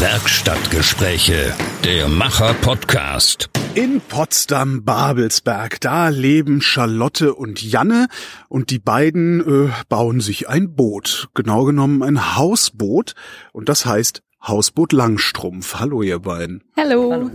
Werkstattgespräche, 0.00 1.52
der 1.84 2.08
Macher-Podcast. 2.08 3.50
In 3.74 4.00
Potsdam-Babelsberg, 4.00 5.80
da 5.80 6.10
leben 6.10 6.60
Charlotte 6.60 7.34
und 7.34 7.60
Janne 7.60 8.06
und 8.48 8.70
die 8.70 8.78
beiden 8.78 9.40
äh, 9.40 9.72
bauen 9.88 10.20
sich 10.20 10.48
ein 10.48 10.76
Boot. 10.76 11.28
Genau 11.34 11.64
genommen 11.64 12.04
ein 12.04 12.36
Hausboot 12.36 13.16
und 13.52 13.68
das 13.68 13.86
heißt 13.86 14.22
Hausboot 14.40 14.92
Langstrumpf. 14.92 15.80
Hallo 15.80 16.02
ihr 16.02 16.20
beiden. 16.20 16.62
Hallo. 16.76 17.10
Hallo. 17.10 17.32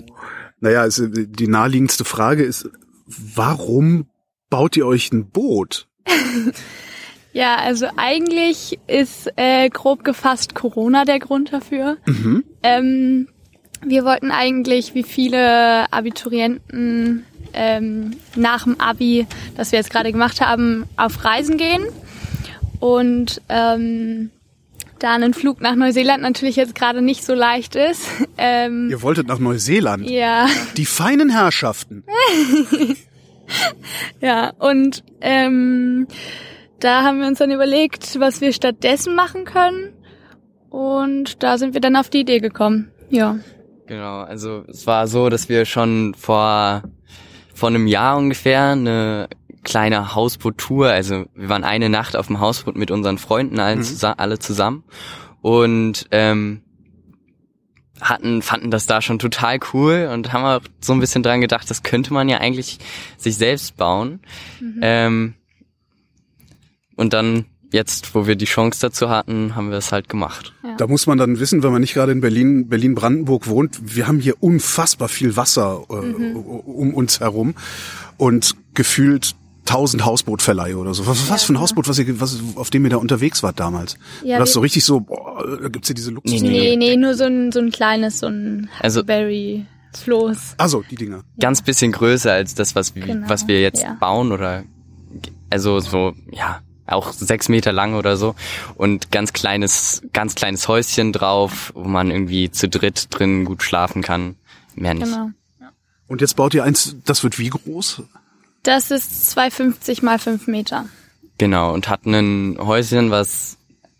Naja, 0.62 0.80
also 0.80 1.08
die 1.08 1.48
naheliegendste 1.50 2.06
Frage 2.06 2.44
ist, 2.44 2.70
warum 3.06 4.08
baut 4.50 4.78
ihr 4.78 4.88
euch 4.88 5.12
ein 5.12 5.30
Boot? 5.30 5.90
ja, 7.34 7.56
also 7.56 7.88
eigentlich 7.98 8.80
ist 8.88 9.32
äh, 9.36 9.70
grob 9.70 10.04
gefasst 10.04 10.56
Corona 10.56 11.04
der 11.04 11.20
Grund 11.20 11.52
dafür. 11.52 11.98
Mhm. 12.06 12.44
Ähm, 12.62 13.28
wir 13.86 14.06
wollten 14.06 14.32
eigentlich, 14.32 14.96
wie 14.96 15.04
viele 15.04 15.92
Abiturienten 15.92 17.26
ähm, 17.54 18.12
nach 18.36 18.64
dem 18.64 18.80
Abi, 18.80 19.28
das 19.58 19.72
wir 19.72 19.80
jetzt 19.80 19.92
gerade 19.92 20.12
gemacht 20.12 20.42
haben, 20.42 20.86
auf 20.96 21.26
Reisen 21.26 21.58
gehen. 21.58 21.84
Und 22.80 23.42
ähm, 23.50 24.30
da 25.00 25.14
ein 25.16 25.34
Flug 25.34 25.60
nach 25.60 25.76
Neuseeland 25.76 26.22
natürlich 26.22 26.56
jetzt 26.56 26.76
gerade 26.76 27.02
nicht 27.02 27.26
so 27.26 27.34
leicht 27.34 27.76
ist. 27.76 28.08
Ähm, 28.36 28.90
Ihr 28.90 29.02
wolltet 29.04 29.28
nach 29.28 29.38
Neuseeland? 29.40 30.10
Ja. 30.10 30.48
Die 30.76 30.86
feinen 30.86 31.30
Herrschaften. 31.30 32.04
ja, 34.22 34.50
und 34.58 35.04
ähm, 35.22 36.08
da 36.84 37.04
haben 37.04 37.20
wir 37.20 37.28
uns 37.28 37.40
dann 37.40 37.52
überlegt, 37.52 38.20
was 38.20 38.42
wir 38.42 38.54
stattdessen 38.54 39.16
machen 39.16 39.46
können. 39.46 39.94
Und 40.70 41.44
da 41.44 41.58
sind 41.58 41.74
wir 41.74 41.82
dann 41.82 41.96
auf 41.96 42.10
die 42.10 42.22
Idee 42.22 42.40
gekommen. 42.40 42.92
Ja. 43.10 43.38
Genau, 43.86 44.22
also 44.22 44.64
es 44.68 44.88
war 44.88 45.08
so, 45.08 45.30
dass 45.30 45.50
wir 45.50 45.66
schon 45.66 46.16
vor, 46.16 46.84
vor 47.54 47.70
einem 47.70 47.88
Jahr 47.88 48.18
ungefähr 48.18 48.72
eine 48.72 49.28
kleine 49.64 50.16
Hausboot-Tour, 50.16 50.88
also 50.88 51.26
wir 51.36 51.50
waren 51.50 51.64
eine 51.64 51.90
Nacht 51.90 52.16
auf 52.18 52.28
dem 52.28 52.40
Hausboot 52.40 52.76
mit 52.76 52.92
unseren 52.92 53.18
Freunden 53.18 53.60
allen 53.60 53.80
mhm. 53.80 53.84
zusammen, 53.84 54.20
alle 54.20 54.40
zusammen 54.40 54.84
und 55.42 56.08
ähm, 56.12 56.64
hatten, 58.02 58.42
fanden 58.42 58.72
das 58.72 58.88
da 58.88 59.02
schon 59.02 59.20
total 59.20 59.60
cool 59.74 60.10
und 60.12 60.34
haben 60.34 60.44
auch 60.44 60.68
so 60.82 60.94
ein 60.94 61.00
bisschen 61.00 61.24
dran 61.24 61.40
gedacht, 61.40 61.70
das 61.70 61.84
könnte 61.84 62.14
man 62.14 62.28
ja 62.28 62.40
eigentlich 62.40 62.80
sich 63.18 63.38
selbst 63.38 63.78
bauen. 63.78 64.20
Mhm. 64.60 64.80
Ähm, 64.82 65.34
und 66.96 67.14
dann 67.14 67.46
jetzt, 67.74 68.14
wo 68.14 68.28
wir 68.28 68.36
die 68.36 68.46
Chance 68.46 68.80
dazu 68.82 69.10
hatten, 69.10 69.56
haben 69.56 69.72
wir 69.72 69.78
es 69.78 69.92
halt 69.92 70.08
gemacht. 70.08 70.54
Ja. 70.64 70.76
Da 70.78 70.88
muss 70.88 71.08
man 71.08 71.18
dann 71.18 71.40
wissen, 71.40 71.64
wenn 71.64 71.72
man 71.72 71.82
nicht 71.82 71.96
gerade 71.96 72.12
in 72.12 72.22
Berlin, 72.22 72.70
Berlin-Brandenburg 72.70 73.48
wohnt, 73.48 73.80
wir 73.82 74.08
haben 74.08 74.20
hier 74.20 74.36
unfassbar 74.42 75.10
viel 75.10 75.36
Wasser 75.36 75.84
äh, 75.90 75.96
mhm. 75.96 76.36
um 76.36 76.94
uns 76.94 77.20
herum 77.20 77.56
und 78.18 78.56
gefühlt 78.76 79.36
tausend 79.66 80.06
Hausbootverleihe 80.06 80.78
oder 80.78 80.94
so. 80.94 81.08
Was, 81.08 81.30
was 81.30 81.42
ja, 81.42 81.48
für 81.48 81.54
ein 81.54 81.60
Hausboot, 81.60 81.88
was 81.88 81.98
ihr, 81.98 82.20
was, 82.20 82.38
auf 82.56 82.70
dem 82.70 82.84
ihr 82.84 82.92
da 82.92 82.98
unterwegs 82.98 83.42
wart 83.44 83.60
damals? 83.60 83.98
Ja, 84.24 84.34
War 84.34 84.42
das 84.42 84.54
so 84.54 84.60
richtig 84.60 84.86
so, 84.86 85.00
boah, 85.00 85.44
da 85.62 85.70
gibt's 85.70 85.90
ja 85.90 85.96
diese 85.96 86.12
Luxus. 86.12 86.42
Nee, 86.42 86.48
nee, 86.48 86.76
nee, 86.76 86.96
nur 86.96 87.16
so 87.16 87.24
ein, 87.24 87.52
so 87.52 87.60
ein 87.60 87.72
kleines, 87.72 88.20
so 88.20 88.28
ein 88.28 88.70
also, 88.80 89.04
Berry. 89.04 89.66
Floß. 89.96 90.56
Also 90.58 90.84
die 90.90 90.96
Dinger. 90.96 91.24
Ganz 91.40 91.62
bisschen 91.62 91.92
größer 91.92 92.32
als 92.32 92.56
das, 92.56 92.76
was 92.76 92.96
wir, 92.96 93.06
genau, 93.06 93.30
was 93.30 93.48
wir 93.48 93.62
jetzt 93.62 93.84
ja. 93.84 93.96
bauen 94.00 94.32
oder 94.32 94.64
also 95.52 95.80
so 95.80 96.14
ja 96.32 96.62
auch 96.86 97.14
sechs 97.14 97.50
Meter 97.50 97.72
lang 97.72 97.96
oder 97.96 98.18
so 98.18 98.36
und 98.76 99.12
ganz 99.12 99.34
kleines 99.34 100.02
ganz 100.12 100.36
kleines 100.36 100.68
Häuschen 100.68 101.14
drauf, 101.14 101.72
wo 101.76 101.84
man 101.84 102.12
irgendwie 102.12 102.52
zu 102.52 102.68
dritt 102.68 103.08
drin 103.10 103.46
gut 103.46 103.64
schlafen 103.64 104.02
kann. 104.02 104.36
Mehr 104.76 104.94
nicht. 104.94 105.06
Genau. 105.06 105.30
Und 106.08 106.22
jetzt 106.22 106.36
baut 106.36 106.54
ihr 106.54 106.64
eins, 106.64 106.96
das 107.06 107.24
wird 107.24 107.40
wie 107.40 107.50
groß? 107.50 108.04
Das 108.64 108.92
ist 108.92 109.38
2,50 109.38 110.04
mal 110.06 110.20
5 110.20 110.48
Meter. 110.48 110.86
Genau, 111.38 111.74
und 111.74 111.90
hat 111.90 112.06
ein 112.06 112.58
Häuschen, 112.60 113.12
was 113.12 113.58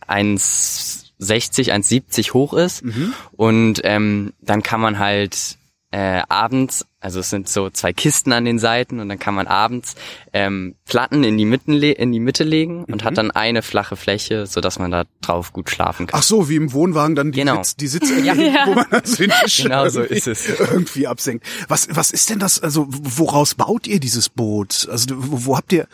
1,60, 0.08 1.72
1,70 1.72 2.34
hoch 2.34 2.54
ist. 2.54 2.84
Mhm. 2.84 3.14
Und 3.34 3.82
ähm, 3.84 4.34
dann 4.42 4.64
kann 4.64 4.80
man 4.80 5.00
halt 5.00 5.58
äh, 5.94 6.24
abends, 6.28 6.88
also 7.00 7.20
es 7.20 7.30
sind 7.30 7.48
so 7.48 7.70
zwei 7.70 7.94
Kisten 7.94 8.34
an 8.34 8.46
den 8.46 8.58
Seiten 8.58 9.00
und 9.00 9.10
dann 9.10 9.20
kann 9.20 9.36
man 9.36 9.46
abends 9.46 9.94
ähm, 10.34 10.74
Platten 10.86 11.24
in 11.24 11.38
die, 11.38 11.46
Mitten 11.46 11.84
in 11.84 12.12
die 12.12 12.20
Mitte 12.20 12.44
legen 12.44 12.84
und 12.86 13.02
mhm. 13.02 13.06
hat 13.06 13.16
dann 13.20 13.30
eine 13.30 13.62
flache 13.62 13.96
Fläche, 13.96 14.48
so 14.48 14.60
dass 14.60 14.80
man 14.80 14.90
da 14.90 15.04
drauf 15.22 15.54
gut 15.54 15.70
schlafen 15.70 16.08
kann. 16.08 16.20
Ach 16.20 16.24
so, 16.24 16.50
wie 16.50 16.56
im 16.56 16.74
Wohnwagen 16.74 17.16
dann 17.16 17.32
die, 17.32 17.42
genau. 17.42 17.58
Sitz, 17.58 17.76
die 17.76 17.88
Sitzecke, 17.88 18.24
ja. 18.24 18.34
wo 18.66 18.74
man 18.74 18.88
das 18.90 19.18
den 19.18 19.32
genau 19.56 19.88
so 19.88 20.02
ist 20.02 20.28
es. 20.28 20.50
irgendwie 20.50 21.06
absenkt. 21.06 21.46
Was, 21.68 21.88
was 21.92 22.10
ist 22.10 22.32
denn 22.32 22.40
das, 22.40 22.60
also 22.60 22.88
woraus 22.90 23.54
baut 23.54 23.86
ihr 23.86 24.00
dieses 24.00 24.30
Boot? 24.30 24.88
Also 24.90 25.14
wo, 25.16 25.46
wo 25.46 25.58
habt 25.58 25.74
ihr... 25.74 25.88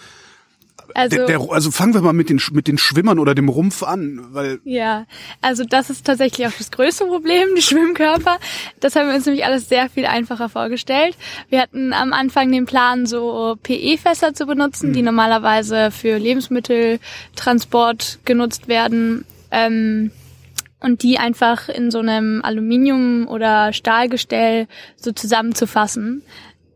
Also, 0.94 1.18
der, 1.18 1.26
der, 1.26 1.52
also 1.52 1.72
fangen 1.72 1.94
wir 1.94 2.02
mal 2.02 2.14
mit 2.14 2.30
den, 2.30 2.42
mit 2.52 2.68
den 2.68 2.78
Schwimmern 2.78 3.20
oder 3.20 3.36
dem 3.36 3.50
Rumpf 3.50 3.84
an, 3.84 4.28
weil. 4.32 4.60
Ja, 4.64 5.06
also 5.42 5.64
das 5.64 5.90
ist 5.90 6.06
tatsächlich 6.06 6.48
auch 6.48 6.58
das 6.58 6.72
größte 6.72 7.06
Problem, 7.06 7.50
die 7.56 7.62
Schwimmkörper. 7.62 8.38
Das 8.80 8.96
haben 8.96 9.08
wir 9.08 9.16
uns 9.16 9.26
nämlich 9.26 9.46
alles 9.46 9.70
sehr 9.70 9.90
viel 9.90 10.06
einfacher 10.06 10.50
vorgestellt. 10.50 11.18
Wir 11.50 11.62
hatten 11.62 11.94
am 11.94 12.14
Anfang 12.14 12.52
den 12.52 12.66
Plan, 12.66 13.06
so 13.06 13.58
PE-Fässer 13.62 14.34
zu 14.34 14.46
benutzen, 14.46 14.88
hm. 14.88 14.94
die 14.94 15.02
normalerweise 15.02 15.92
für 15.92 16.18
Lebensmitteltransport 16.18 18.20
genutzt 18.26 18.68
werden. 18.68 19.26
Ähm, 19.52 20.12
und 20.82 21.04
die 21.04 21.18
einfach 21.18 21.68
in 21.68 21.92
so 21.92 22.00
einem 22.00 22.42
Aluminium- 22.42 23.28
oder 23.28 23.74
Stahlgestell 23.74 24.68
so 24.96 25.12
zusammenzufassen. 25.12 26.24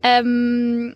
Ähm, 0.02 0.94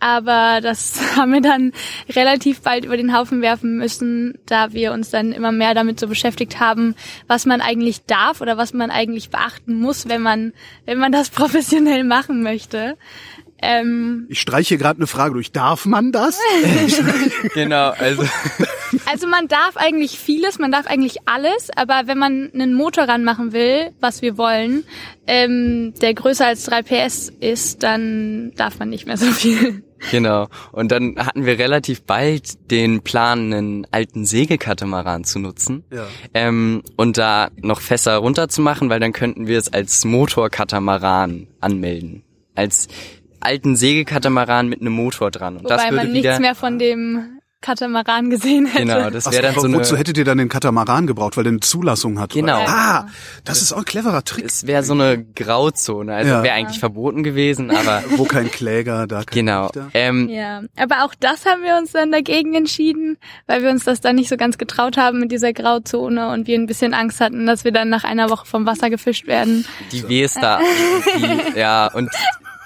aber 0.00 0.60
das 0.60 1.00
haben 1.16 1.32
wir 1.32 1.40
dann 1.40 1.72
relativ 2.08 2.62
bald 2.62 2.84
über 2.84 2.96
den 2.96 3.16
Haufen 3.16 3.42
werfen 3.42 3.76
müssen, 3.76 4.38
da 4.46 4.72
wir 4.72 4.92
uns 4.92 5.10
dann 5.10 5.32
immer 5.32 5.52
mehr 5.52 5.74
damit 5.74 6.00
so 6.00 6.08
beschäftigt 6.08 6.58
haben, 6.58 6.94
was 7.26 7.46
man 7.46 7.60
eigentlich 7.60 8.04
darf 8.06 8.40
oder 8.40 8.56
was 8.56 8.72
man 8.72 8.90
eigentlich 8.90 9.30
beachten 9.30 9.74
muss, 9.74 10.08
wenn 10.08 10.22
man, 10.22 10.52
wenn 10.86 10.98
man 10.98 11.12
das 11.12 11.30
professionell 11.30 12.04
machen 12.04 12.42
möchte. 12.42 12.96
Ähm, 13.62 14.26
ich 14.30 14.40
streiche 14.40 14.78
gerade 14.78 14.98
eine 14.98 15.06
Frage 15.06 15.34
durch. 15.34 15.52
Darf 15.52 15.84
man 15.84 16.12
das? 16.12 16.38
genau, 17.54 17.90
also. 17.90 18.24
Also 19.04 19.26
man 19.26 19.48
darf 19.48 19.76
eigentlich 19.76 20.18
vieles, 20.18 20.58
man 20.58 20.72
darf 20.72 20.86
eigentlich 20.86 21.18
alles, 21.26 21.68
aber 21.76 22.02
wenn 22.06 22.18
man 22.18 22.50
einen 22.54 22.72
Motor 22.74 23.04
ranmachen 23.04 23.52
will, 23.52 23.90
was 24.00 24.22
wir 24.22 24.38
wollen, 24.38 24.84
ähm, 25.26 25.92
der 26.00 26.14
größer 26.14 26.46
als 26.46 26.64
3 26.64 26.82
PS 26.82 27.30
ist, 27.40 27.82
dann 27.82 28.52
darf 28.56 28.78
man 28.78 28.88
nicht 28.88 29.06
mehr 29.06 29.16
so 29.16 29.26
viel. 29.26 29.82
Genau. 30.10 30.48
Und 30.72 30.92
dann 30.92 31.16
hatten 31.18 31.44
wir 31.44 31.58
relativ 31.58 32.02
bald 32.02 32.70
den 32.70 33.02
Plan, 33.02 33.52
einen 33.52 33.86
alten 33.90 34.24
Segelkatamaran 34.24 35.24
zu 35.24 35.38
nutzen. 35.38 35.84
Ja. 35.92 36.06
Ähm, 36.34 36.82
und 36.96 37.18
da 37.18 37.50
noch 37.60 37.80
Fässer 37.80 38.16
runterzumachen, 38.16 38.90
weil 38.90 39.00
dann 39.00 39.12
könnten 39.12 39.46
wir 39.46 39.58
es 39.58 39.72
als 39.72 40.04
Motorkatamaran 40.04 41.48
anmelden. 41.60 42.22
Als 42.54 42.88
alten 43.40 43.76
Segelkatamaran 43.76 44.68
mit 44.68 44.80
einem 44.80 44.92
Motor 44.92 45.30
dran. 45.30 45.56
Und 45.56 45.64
Wobei 45.64 45.76
das 45.76 45.84
würde 45.84 45.96
man 45.96 46.12
nichts 46.12 46.38
mehr 46.38 46.54
von 46.54 46.78
dem 46.78 47.39
Katamaran 47.62 48.30
gesehen 48.30 48.64
hätte. 48.64 48.86
Genau, 48.86 49.10
das 49.10 49.30
wäre 49.30 49.42
dann 49.42 49.54
so 49.54 49.66
eine... 49.66 49.76
Wozu 49.76 49.96
hättet 49.96 50.16
ihr 50.16 50.24
dann 50.24 50.38
den 50.38 50.48
Katamaran 50.48 51.06
gebraucht, 51.06 51.36
weil 51.36 51.44
der 51.44 51.52
eine 51.52 51.60
Zulassung 51.60 52.18
hat? 52.18 52.32
Genau. 52.32 52.62
Oder? 52.62 52.68
Ah, 52.68 53.06
das 53.44 53.60
ist 53.60 53.72
auch 53.72 53.78
ein 53.78 53.84
cleverer 53.84 54.24
Trick. 54.24 54.44
Es 54.44 54.66
wäre 54.66 54.82
so 54.82 54.94
eine 54.94 55.22
Grauzone, 55.22 56.14
also 56.14 56.30
ja. 56.30 56.42
wäre 56.42 56.54
eigentlich 56.54 56.80
verboten 56.80 57.22
gewesen, 57.22 57.70
aber... 57.70 58.02
Wo 58.16 58.24
kein 58.24 58.50
Kläger, 58.50 59.06
da 59.06 59.24
kein 59.24 59.46
Genau. 59.46 59.70
Ähm, 59.92 60.28
ja, 60.30 60.62
aber 60.76 61.04
auch 61.04 61.14
das 61.18 61.44
haben 61.44 61.62
wir 61.62 61.76
uns 61.76 61.92
dann 61.92 62.10
dagegen 62.12 62.54
entschieden, 62.54 63.18
weil 63.46 63.62
wir 63.62 63.70
uns 63.70 63.84
das 63.84 64.00
dann 64.00 64.16
nicht 64.16 64.30
so 64.30 64.38
ganz 64.38 64.56
getraut 64.56 64.96
haben 64.96 65.20
mit 65.20 65.30
dieser 65.30 65.52
Grauzone 65.52 66.30
und 66.30 66.46
wir 66.46 66.58
ein 66.58 66.66
bisschen 66.66 66.94
Angst 66.94 67.20
hatten, 67.20 67.46
dass 67.46 67.64
wir 67.64 67.72
dann 67.72 67.90
nach 67.90 68.04
einer 68.04 68.30
Woche 68.30 68.46
vom 68.46 68.64
Wasser 68.64 68.88
gefischt 68.88 69.26
werden. 69.26 69.66
Die 69.92 70.08
Ws 70.08 70.34
da, 70.34 70.60
die, 71.16 71.58
ja, 71.58 71.88
und 71.92 72.10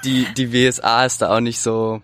die, 0.04 0.26
die 0.36 0.52
WSA 0.52 1.04
ist 1.04 1.22
da 1.22 1.34
auch 1.34 1.40
nicht 1.40 1.58
so. 1.60 2.00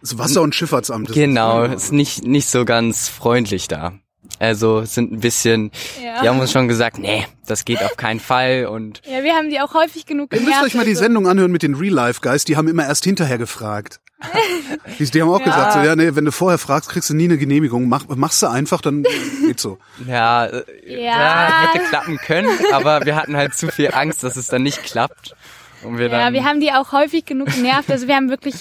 Das 0.00 0.18
Wasser- 0.18 0.42
und 0.42 0.54
Schifffahrtsamt. 0.54 1.12
Genau, 1.12 1.64
ist 1.64 1.92
nicht, 1.92 2.24
nicht 2.24 2.48
so 2.48 2.64
ganz 2.64 3.08
freundlich 3.08 3.68
da. 3.68 3.94
Also 4.38 4.84
sind 4.84 5.12
ein 5.12 5.20
bisschen, 5.20 5.72
ja. 6.02 6.22
die 6.22 6.28
haben 6.28 6.38
uns 6.38 6.52
schon 6.52 6.68
gesagt, 6.68 6.98
nee, 6.98 7.26
das 7.46 7.64
geht 7.64 7.82
auf 7.82 7.96
keinen 7.96 8.20
Fall 8.20 8.66
und. 8.66 9.02
Ja, 9.08 9.24
wir 9.24 9.34
haben 9.34 9.48
die 9.48 9.60
auch 9.60 9.74
häufig 9.74 10.06
genug 10.06 10.32
Ihr 10.34 10.42
müsst 10.42 10.62
euch 10.62 10.74
mal 10.74 10.84
die 10.84 10.94
Sendung 10.94 11.26
anhören 11.26 11.50
mit 11.50 11.62
den 11.62 11.74
Real-Life-Guys, 11.74 12.44
die 12.44 12.56
haben 12.56 12.68
immer 12.68 12.86
erst 12.86 13.04
hinterher 13.04 13.38
gefragt. 13.38 14.00
die, 14.98 15.04
die 15.04 15.22
haben 15.22 15.30
auch 15.30 15.40
ja. 15.40 15.46
gesagt, 15.46 15.72
so, 15.72 15.80
ja, 15.80 15.96
nee, 15.96 16.14
wenn 16.14 16.24
du 16.24 16.32
vorher 16.32 16.58
fragst, 16.58 16.90
kriegst 16.90 17.08
du 17.08 17.14
nie 17.14 17.24
eine 17.24 17.38
Genehmigung. 17.38 17.88
Mach, 17.88 18.06
machst 18.08 18.42
du 18.42 18.48
einfach, 18.48 18.80
dann 18.80 19.04
geht's 19.46 19.62
so. 19.62 19.78
Ja, 20.06 20.46
äh, 20.46 20.64
ja. 20.86 20.98
ja, 20.98 21.72
hätte 21.72 21.84
klappen 21.84 22.18
können, 22.18 22.50
aber 22.72 23.04
wir 23.06 23.16
hatten 23.16 23.36
halt 23.36 23.54
zu 23.54 23.68
viel 23.68 23.92
Angst, 23.92 24.24
dass 24.24 24.36
es 24.36 24.48
dann 24.48 24.62
nicht 24.62 24.82
klappt. 24.82 25.36
Und 25.84 25.98
wir 25.98 26.08
ja, 26.08 26.32
wir 26.32 26.44
haben 26.44 26.60
die 26.60 26.72
auch 26.72 26.92
häufig 26.92 27.24
genug 27.24 27.48
genervt. 27.54 27.90
Also 27.90 28.08
wir 28.08 28.16
haben 28.16 28.28
wirklich 28.28 28.54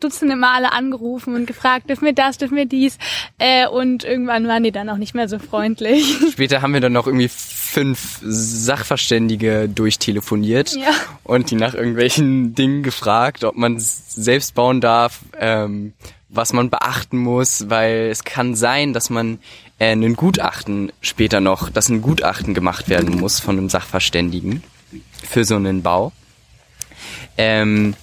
dutzende 0.00 0.36
Male 0.36 0.72
angerufen 0.72 1.34
und 1.34 1.46
gefragt, 1.46 1.88
dürfen 1.90 2.04
wir 2.06 2.12
das, 2.14 2.38
dürfen 2.38 2.56
wir 2.56 2.66
dies. 2.66 2.98
Äh, 3.38 3.66
und 3.68 4.04
irgendwann 4.04 4.46
waren 4.48 4.62
die 4.62 4.72
dann 4.72 4.88
auch 4.88 4.96
nicht 4.96 5.14
mehr 5.14 5.28
so 5.28 5.38
freundlich. 5.38 6.16
Später 6.32 6.62
haben 6.62 6.72
wir 6.74 6.80
dann 6.80 6.92
noch 6.92 7.06
irgendwie 7.06 7.28
fünf 7.28 8.18
Sachverständige 8.22 9.68
durchtelefoniert 9.68 10.74
Ja. 10.76 10.90
und 11.24 11.50
die 11.50 11.56
nach 11.56 11.74
irgendwelchen 11.74 12.54
Dingen 12.54 12.82
gefragt, 12.82 13.44
ob 13.44 13.56
man 13.56 13.76
selbst 13.78 14.54
bauen 14.54 14.80
darf, 14.80 15.20
ähm, 15.38 15.92
was 16.28 16.52
man 16.52 16.70
beachten 16.70 17.18
muss, 17.18 17.68
weil 17.68 18.08
es 18.10 18.24
kann 18.24 18.54
sein, 18.54 18.92
dass 18.94 19.10
man 19.10 19.38
äh, 19.78 19.90
einen 19.90 20.16
Gutachten 20.16 20.90
später 21.02 21.40
noch, 21.40 21.68
dass 21.68 21.88
ein 21.90 22.00
Gutachten 22.02 22.54
gemacht 22.54 22.88
werden 22.88 23.18
muss 23.18 23.38
von 23.40 23.58
einem 23.58 23.68
Sachverständigen 23.68 24.62
für 25.28 25.44
so 25.44 25.56
einen 25.56 25.82
Bau. 25.82 26.12
Ähm, 27.36 27.94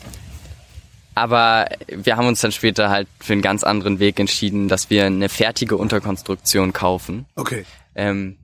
aber 1.20 1.68
wir 1.88 2.18
haben 2.18 2.28
uns 2.28 2.42
dann 2.42 2.52
später 2.52 2.90
halt 2.90 3.08
für 3.20 3.34
einen 3.34 3.42
ganz 3.42 3.64
anderen 3.64 4.00
Weg 4.00 4.20
entschieden, 4.20 4.68
dass 4.68 4.90
wir 4.90 5.06
eine 5.06 5.30
fertige 5.30 5.78
Unterkonstruktion 5.78 6.74
kaufen. 6.74 7.26
Okay. 7.36 7.66
Ähm, 7.96 8.38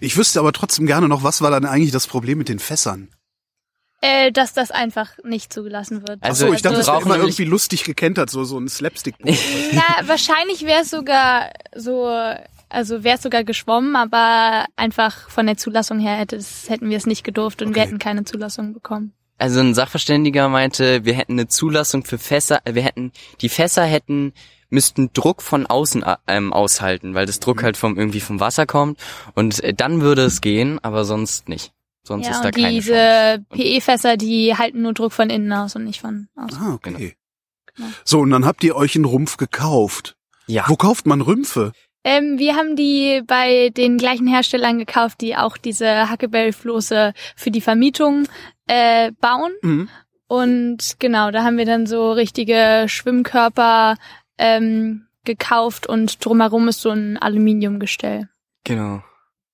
Ich 0.00 0.16
wüsste 0.16 0.40
aber 0.40 0.52
trotzdem 0.52 0.86
gerne 0.86 1.08
noch, 1.08 1.22
was 1.22 1.42
war 1.42 1.50
dann 1.50 1.64
eigentlich 1.64 1.90
das 1.92 2.06
Problem 2.06 2.38
mit 2.38 2.48
den 2.48 2.58
Fässern? 2.58 3.08
Äh, 4.02 4.32
dass 4.32 4.54
das 4.54 4.70
einfach 4.70 5.10
nicht 5.24 5.52
zugelassen 5.52 6.08
wird. 6.08 6.22
Also, 6.22 6.44
Achso, 6.46 6.54
ich 6.54 6.62
dachte, 6.62 6.76
wir 6.76 6.78
das 6.78 6.86
war 6.86 6.94
brauchen 7.00 7.06
immer 7.12 7.16
irgendwie 7.18 7.44
lustig 7.44 7.84
gekentert, 7.84 8.30
so, 8.30 8.44
so 8.44 8.58
ein 8.58 8.66
slapstick 8.68 9.14
Na, 9.22 10.08
wahrscheinlich 10.08 10.64
wäre 10.64 10.80
es 10.82 10.90
sogar 10.90 11.50
so, 11.76 12.06
also 12.70 13.04
wäre 13.04 13.16
es 13.16 13.22
sogar 13.22 13.44
geschwommen, 13.44 13.96
aber 13.96 14.64
einfach 14.76 15.28
von 15.28 15.44
der 15.46 15.58
Zulassung 15.58 15.98
her 15.98 16.16
hätte 16.16 16.36
es, 16.36 16.70
hätten 16.70 16.88
wir 16.88 16.96
es 16.96 17.04
nicht 17.04 17.24
gedurft 17.24 17.60
und 17.60 17.74
wir 17.74 17.82
Okay. 17.82 17.88
hätten 17.88 17.98
keine 17.98 18.24
Zulassung 18.24 18.72
bekommen. 18.72 19.12
Also 19.40 19.60
ein 19.60 19.74
Sachverständiger 19.74 20.48
meinte, 20.48 21.04
wir 21.04 21.14
hätten 21.14 21.32
eine 21.32 21.48
Zulassung 21.48 22.04
für 22.04 22.18
Fässer, 22.18 22.60
äh, 22.64 22.74
wir 22.74 22.82
hätten, 22.82 23.12
die 23.40 23.48
Fässer 23.48 23.84
hätten, 23.84 24.32
müssten 24.68 25.10
Druck 25.12 25.42
von 25.42 25.66
außen 25.66 26.02
äh, 26.02 26.16
ähm, 26.26 26.52
aushalten, 26.52 27.14
weil 27.14 27.26
das 27.26 27.38
Mhm. 27.38 27.44
Druck 27.44 27.62
halt 27.62 27.76
vom, 27.76 27.98
irgendwie 27.98 28.20
vom 28.20 28.38
Wasser 28.40 28.66
kommt 28.66 28.98
und 29.34 29.62
äh, 29.64 29.74
dann 29.74 30.00
würde 30.00 30.22
es 30.22 30.40
gehen, 30.40 30.78
aber 30.82 31.04
sonst 31.04 31.48
nicht. 31.48 31.72
Sonst 32.02 32.26
ja, 32.26 32.32
ist 32.32 32.40
da 32.42 32.48
und 32.48 32.54
keine 32.54 32.80
Chance. 32.80 32.82
diese 32.82 33.44
PE-Fässer, 33.50 34.16
die 34.16 34.56
halten 34.56 34.82
nur 34.82 34.94
Druck 34.94 35.12
von 35.12 35.28
innen 35.30 35.52
aus 35.52 35.76
und 35.76 35.84
nicht 35.84 36.00
von 36.00 36.28
außen. 36.36 36.58
Ah, 36.60 36.74
okay. 36.74 37.14
Genau. 37.74 37.88
So, 38.04 38.20
und 38.20 38.30
dann 38.30 38.44
habt 38.46 38.64
ihr 38.64 38.74
euch 38.76 38.94
einen 38.96 39.04
Rumpf 39.04 39.36
gekauft. 39.36 40.16
Ja, 40.46 40.64
Wo 40.66 40.76
kauft 40.76 41.06
man 41.06 41.20
Rümpfe? 41.20 41.72
Ähm, 42.02 42.38
wir 42.38 42.56
haben 42.56 42.76
die 42.76 43.22
bei 43.26 43.68
den 43.68 43.98
gleichen 43.98 44.26
Herstellern 44.26 44.78
gekauft, 44.78 45.20
die 45.20 45.36
auch 45.36 45.58
diese 45.58 46.10
Huckleberry-Floße 46.10 47.12
für 47.36 47.50
die 47.50 47.60
Vermietung 47.60 48.26
äh, 48.70 49.10
bauen. 49.20 49.52
Mhm. 49.62 49.88
Und 50.28 50.96
genau, 51.00 51.32
da 51.32 51.42
haben 51.42 51.58
wir 51.58 51.66
dann 51.66 51.86
so 51.86 52.12
richtige 52.12 52.84
Schwimmkörper 52.86 53.96
ähm, 54.38 55.06
gekauft 55.24 55.88
und 55.88 56.24
drumherum 56.24 56.68
ist 56.68 56.80
so 56.80 56.90
ein 56.90 57.18
Aluminiumgestell. 57.18 58.28
genau. 58.64 59.02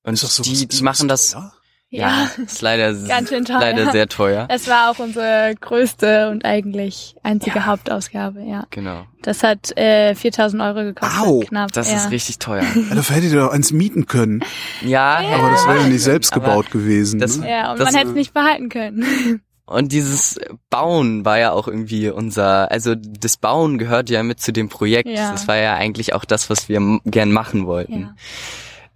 Und 0.05 0.13
Ist 0.15 0.23
das 0.23 0.37
so 0.37 0.43
die, 0.45 0.53
ist 0.53 0.79
die 0.79 0.85
machen 0.85 1.09
das, 1.09 1.33
teuer? 1.33 1.53
Ja, 1.89 2.29
ist 2.45 2.63
leider, 2.63 2.93
Ganz 3.09 3.29
schön 3.29 3.45
teuer. 3.45 3.61
leider 3.61 3.93
sehr 3.93 4.09
teuer. 4.09 4.47
Das 4.49 4.69
war 4.69 4.91
auch 4.91 4.99
unsere 4.99 5.55
größte 5.61 6.31
und 6.31 6.45
eigentlich 6.45 7.15
einzige 7.23 7.67
Hauptausgabe, 7.67 8.43
ja. 8.43 8.67
Genau. 8.71 9.05
Das 9.23 9.43
hat 9.43 9.77
äh, 9.77 10.15
4000 10.15 10.63
Euro 10.63 10.83
gekostet, 10.85 11.19
Au, 11.21 11.41
knapp. 11.41 11.73
Das 11.73 11.91
ja. 11.91 11.97
ist 11.97 12.11
richtig 12.11 12.39
teuer. 12.39 12.63
Ja, 12.89 12.95
dafür 12.97 13.17
hättet 13.17 13.33
ihr 13.33 13.41
doch 13.41 13.53
eins 13.53 13.73
mieten 13.73 14.07
können. 14.07 14.43
Ja, 14.83 15.19
Aber 15.33 15.51
das 15.51 15.67
wäre 15.67 15.79
ja 15.81 15.87
nicht 15.89 16.03
selbst 16.03 16.33
gebaut 16.33 16.71
gewesen. 16.71 17.19
das- 17.21 17.39
ne? 17.39 17.51
Ja, 17.51 17.73
und 17.73 17.81
Das- 17.81 17.87
man 17.93 17.95
hätte 17.97 18.09
es 18.11 18.15
nicht 18.15 18.35
behalten 18.35 18.69
können. 18.69 19.43
Und 19.69 19.91
dieses 19.91 20.39
Bauen 20.71 21.25
war 21.25 21.41
ja 21.41 21.51
auch 21.51 21.67
irgendwie 21.67 22.09
unser, 22.09 22.71
also 22.71 22.95
das 22.95 23.37
Bauen 23.37 23.79
gehört 23.79 24.11
ja 24.11 24.23
mit 24.23 24.39
zu 24.41 24.53
dem 24.53 24.69
Projekt. 24.69 25.09
Ja. 25.09 25.33
Das 25.33 25.49
war 25.49 25.57
ja 25.57 25.75
eigentlich 25.75 26.15
auch 26.15 26.25
das, 26.25 26.49
was 26.51 26.69
wir 26.69 27.01
gern 27.05 27.33
machen 27.33 27.67
wollten. 27.67 28.03
ja. 28.03 28.15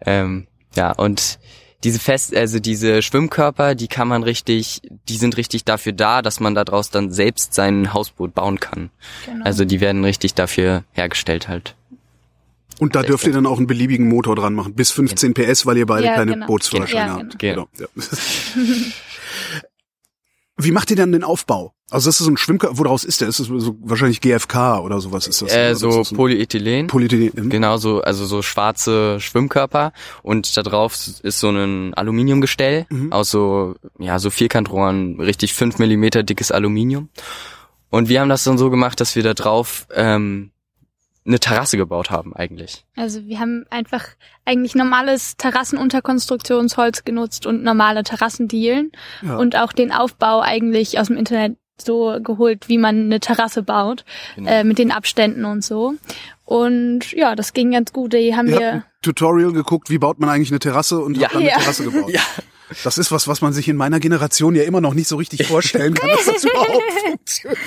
Ähm, 0.06 0.46
ja, 0.76 0.92
und 0.92 1.40
diese 1.84 1.98
Fest, 1.98 2.36
also 2.36 2.58
diese 2.58 3.00
Schwimmkörper, 3.02 3.74
die 3.74 3.88
kann 3.88 4.06
man 4.08 4.22
richtig, 4.22 4.82
die 5.08 5.16
sind 5.16 5.36
richtig 5.36 5.64
dafür 5.64 5.92
da, 5.92 6.20
dass 6.22 6.38
man 6.40 6.54
daraus 6.54 6.90
dann 6.90 7.10
selbst 7.10 7.54
sein 7.54 7.94
Hausboot 7.94 8.34
bauen 8.34 8.60
kann. 8.60 8.90
Genau. 9.26 9.44
Also 9.44 9.64
die 9.64 9.80
werden 9.80 10.04
richtig 10.04 10.34
dafür 10.34 10.84
hergestellt 10.92 11.48
halt. 11.48 11.74
Und 12.78 12.94
da 12.96 13.02
dürft 13.02 13.26
ihr 13.26 13.32
dann 13.32 13.46
auch 13.46 13.58
einen 13.58 13.66
beliebigen 13.66 14.08
Motor 14.08 14.36
dran 14.36 14.54
machen. 14.54 14.72
Bis 14.74 14.90
15 14.90 15.34
PS, 15.34 15.66
weil 15.66 15.76
ihr 15.76 15.86
beide 15.86 16.06
Ja, 16.06 16.14
keine 16.14 16.32
genau. 16.32 16.46
Bootsführerscheine 16.46 17.06
Ja, 17.10 17.14
habt. 17.18 17.38
genau. 17.38 17.68
Ja. 17.78 17.86
Wie 20.64 20.72
macht 20.72 20.90
ihr 20.90 20.96
dann 20.96 21.12
den 21.12 21.24
Aufbau? 21.24 21.74
Also 21.90 22.08
das 22.08 22.20
ist 22.20 22.26
so 22.26 22.30
ein 22.30 22.36
Schwimmkörper, 22.36 22.78
woraus 22.78 23.02
ist 23.04 23.20
der? 23.20 23.28
Ist 23.28 23.40
das 23.40 23.48
so 23.48 23.76
wahrscheinlich 23.82 24.20
GFK 24.20 24.80
oder 24.80 25.00
sowas 25.00 25.26
ist 25.26 25.42
das? 25.42 25.52
Äh, 25.52 25.74
so 25.74 26.02
ein 26.08 26.16
Polyethylen. 26.16 26.86
Polyethylen. 26.86 27.50
Genau 27.50 27.76
so, 27.78 28.00
also 28.02 28.24
so 28.26 28.42
schwarze 28.42 29.18
Schwimmkörper 29.20 29.92
und 30.22 30.56
da 30.56 30.62
drauf 30.62 30.94
ist 31.22 31.40
so 31.40 31.50
ein 31.50 31.92
Aluminiumgestell 31.94 32.86
Mhm. 32.90 33.12
aus 33.12 33.30
so, 33.30 33.74
ja, 33.98 34.18
so 34.18 34.30
Vierkantrohren, 34.30 35.20
richtig 35.20 35.54
fünf 35.54 35.78
Millimeter 35.78 36.22
dickes 36.22 36.52
Aluminium. 36.52 37.08
Und 37.90 38.08
wir 38.08 38.20
haben 38.20 38.28
das 38.28 38.44
dann 38.44 38.56
so 38.56 38.70
gemacht, 38.70 39.00
dass 39.00 39.16
wir 39.16 39.24
da 39.24 39.34
drauf 39.34 39.86
ähm, 39.92 40.52
eine 41.30 41.40
Terrasse 41.40 41.76
gebaut 41.76 42.10
haben 42.10 42.34
eigentlich. 42.34 42.84
Also 42.96 43.24
wir 43.26 43.38
haben 43.40 43.64
einfach 43.70 44.04
eigentlich 44.44 44.74
normales 44.74 45.36
Terrassenunterkonstruktionsholz 45.36 47.04
genutzt 47.04 47.46
und 47.46 47.62
normale 47.62 48.02
Terrassendielen 48.02 48.92
Ja. 49.22 49.36
und 49.36 49.56
auch 49.56 49.72
den 49.72 49.92
Aufbau 49.92 50.40
eigentlich 50.40 50.98
aus 50.98 51.06
dem 51.06 51.16
Internet 51.16 51.56
so 51.80 52.18
geholt, 52.22 52.68
wie 52.68 52.76
man 52.78 53.04
eine 53.04 53.20
Terrasse 53.20 53.62
baut, 53.62 54.04
Genau. 54.36 54.50
äh, 54.50 54.64
mit 54.64 54.78
den 54.78 54.90
Abständen 54.90 55.44
und 55.46 55.64
so. 55.64 55.94
Und 56.44 57.12
ja, 57.12 57.34
das 57.36 57.52
ging 57.54 57.70
ganz 57.70 57.92
gut. 57.92 58.12
Die 58.12 58.36
haben 58.36 58.48
Ihr 58.48 58.58
wir 58.58 58.72
ein 58.72 58.84
Tutorial 59.02 59.52
geguckt, 59.52 59.88
wie 59.88 59.98
baut 59.98 60.18
man 60.20 60.28
eigentlich 60.28 60.50
eine 60.50 60.58
Terrasse 60.58 60.98
und 60.98 61.16
Ja. 61.16 61.28
dann 61.28 61.38
eine 61.42 61.50
Ja. 61.50 61.58
Terrasse 61.58 61.84
gebaut. 61.84 62.10
Ja. 62.14 62.20
Das 62.84 62.98
ist 62.98 63.10
was, 63.10 63.26
was 63.26 63.40
man 63.40 63.52
sich 63.52 63.66
in 63.66 63.74
meiner 63.76 63.98
Generation 63.98 64.54
ja 64.54 64.62
immer 64.62 64.80
noch 64.80 64.94
nicht 64.94 65.08
so 65.08 65.16
richtig 65.16 65.44
vorstellen 65.48 65.92
kann, 65.94 66.08
dass 66.10 66.26
das 66.26 66.44
überhaupt 66.44 66.82
funktioniert. 67.04 67.58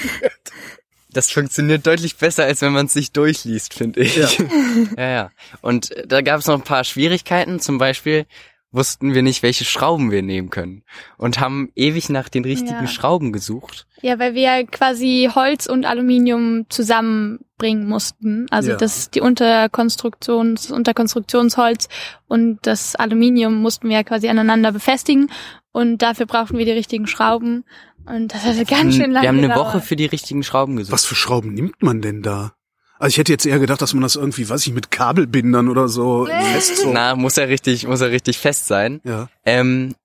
Das 1.14 1.32
funktioniert 1.32 1.86
deutlich 1.88 2.18
besser, 2.18 2.44
als 2.46 2.62
wenn 2.62 2.74
man 2.74 2.88
es 2.88 2.94
sich 2.94 3.12
durchliest, 3.12 3.74
finde 3.74 4.02
ich. 4.02 4.16
Ja. 4.18 4.28
ja, 4.98 5.10
ja. 5.10 5.32
Und 5.62 5.92
äh, 5.92 6.08
da 6.08 6.22
gab 6.22 6.40
es 6.40 6.48
noch 6.48 6.56
ein 6.56 6.64
paar 6.64 6.84
Schwierigkeiten. 6.84 7.60
Zum 7.60 7.78
Beispiel 7.78 8.26
wussten 8.72 9.14
wir 9.14 9.22
nicht, 9.22 9.44
welche 9.44 9.66
Schrauben 9.66 10.10
wir 10.10 10.24
nehmen 10.24 10.50
können. 10.50 10.84
Und 11.18 11.40
haben 11.40 11.70
ewig 11.76 12.10
nach 12.10 12.28
den 12.28 12.44
richtigen 12.44 12.82
Ja. 12.82 12.88
Schrauben 12.88 13.32
gesucht. 13.32 13.86
Ja, 14.02 14.18
weil 14.18 14.34
wir 14.34 14.66
quasi 14.66 15.30
Holz 15.34 15.68
und 15.68 15.86
Aluminium 15.86 16.66
zusammenbringen 16.70 17.88
mussten. 17.88 18.48
Also 18.50 18.72
Ja. 18.72 18.78
das 18.78 19.12
die 19.12 19.22
Unterkonstruktions 19.22 20.72
Unterkonstruktionsholz 20.72 21.88
und 22.28 22.60
das 22.64 22.96
Aluminium 22.96 23.62
mussten 23.62 23.90
wir 23.90 23.98
ja 23.98 24.04
quasi 24.04 24.28
aneinander 24.28 24.72
befestigen 24.72 25.30
und 25.72 26.00
dafür 26.00 26.26
brauchten 26.26 26.58
wir 26.58 26.66
die 26.66 26.72
richtigen 26.72 27.08
Schrauben 27.08 27.66
und 28.06 28.34
das 28.34 28.44
hatte 28.44 28.66
ganz 28.66 28.96
schön 28.96 29.12
lange 29.12 29.24
wir 29.24 29.30
haben 29.30 29.38
eine 29.38 29.48
gedauert. 29.50 29.68
Woche 29.76 29.82
für 29.82 29.96
die 29.96 30.06
richtigen 30.06 30.44
Schrauben 30.44 30.76
gesucht. 30.76 30.92
Was 30.94 31.06
für 31.06 31.16
Schrauben 31.16 31.54
nimmt 31.54 31.82
man 31.84 32.02
denn 32.02 32.22
da? 32.22 32.54
Also 33.00 33.10
ich 33.16 33.18
hätte 33.18 33.32
jetzt 33.32 33.46
eher 33.46 33.60
gedacht, 33.60 33.82
dass 33.82 33.94
man 33.94 34.04
das 34.04 34.16
irgendwie, 34.16 34.48
weiß 34.48 34.66
ich, 34.66 34.74
mit 34.74 34.92
Kabelbindern 34.92 35.68
oder 35.70 35.88
so 35.90 36.26
fest 36.26 36.78
so. 36.78 36.94
Na, 36.94 37.16
muss 37.16 37.36
ja 37.36 37.44
richtig, 37.46 37.86
muss 37.88 38.00
ja 38.02 38.08
richtig 38.08 38.38
fest 38.38 38.68
sein. 38.68 39.02
Ja. 39.04 39.28
Ähm, 39.46 39.96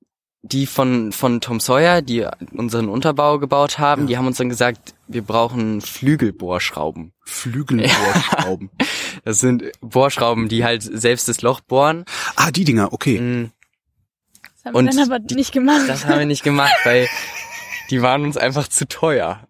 die 0.43 0.67
von, 0.67 1.13
von 1.13 1.41
Tom 1.41 1.61
Sawyer, 1.61 2.01
die 2.01 2.25
unseren 2.53 2.89
Unterbau 2.89 3.39
gebaut 3.39 3.79
haben, 3.79 4.03
Ja. 4.03 4.07
die 4.09 4.17
haben 4.19 4.27
uns 4.29 4.39
dann 4.39 4.49
gesagt, 4.49 4.95
wir 5.09 5.23
brauchen 5.23 5.81
Flügelbohrschrauben. 5.81 7.13
Flügelbohrschrauben. 7.25 8.71
Das 9.25 9.41
sind 9.41 9.65
Bohrschrauben, 9.81 10.49
die 10.49 10.65
halt 10.65 10.83
selbst 10.83 11.29
das 11.29 11.43
Loch 11.43 11.61
bohren. 11.61 12.05
Ah, 12.37 12.51
die 12.53 12.65
Dinger, 12.65 12.93
okay. 12.93 13.19
Mm, 13.21 13.51
Das 14.55 14.65
haben 14.67 14.75
und 14.77 14.85
wir 14.87 14.93
dann 14.93 15.13
aber 15.13 15.19
die- 15.19 15.35
nicht 15.35 15.53
gemacht. 15.53 15.83
Das 15.89 16.07
haben 16.07 16.21
wir 16.21 16.27
nicht 16.27 16.45
gemacht, 16.45 16.73
weil 16.85 17.09
die 17.91 18.03
waren 18.03 18.25
uns 18.25 18.37
einfach 18.37 18.69
zu 18.69 18.87
teuer. 18.89 19.47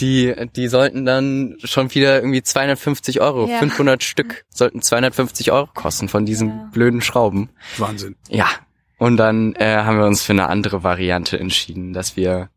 Die, 0.00 0.34
die 0.56 0.66
sollten 0.66 1.04
dann 1.04 1.56
schon 1.62 1.94
wieder 1.94 2.16
irgendwie 2.16 2.42
250 2.42 3.20
Euro, 3.20 3.46
Ja. 3.46 3.58
500 3.58 4.02
Stück 4.02 4.44
sollten 4.50 4.82
250 4.82 5.52
Euro 5.52 5.68
kosten 5.72 6.08
von 6.08 6.26
diesen 6.26 6.48
Ja. 6.48 6.68
blöden 6.72 7.00
Schrauben. 7.00 7.50
Wahnsinn. 7.78 8.16
Ja. 8.28 8.48
Und 8.98 9.16
dann 9.18 9.54
äh, 9.54 9.76
haben 9.76 9.98
wir 9.98 10.06
uns 10.06 10.22
für 10.22 10.32
eine 10.32 10.48
andere 10.48 10.82
Variante 10.82 11.38
entschieden, 11.38 11.92
dass 11.92 12.16
wir, 12.16 12.48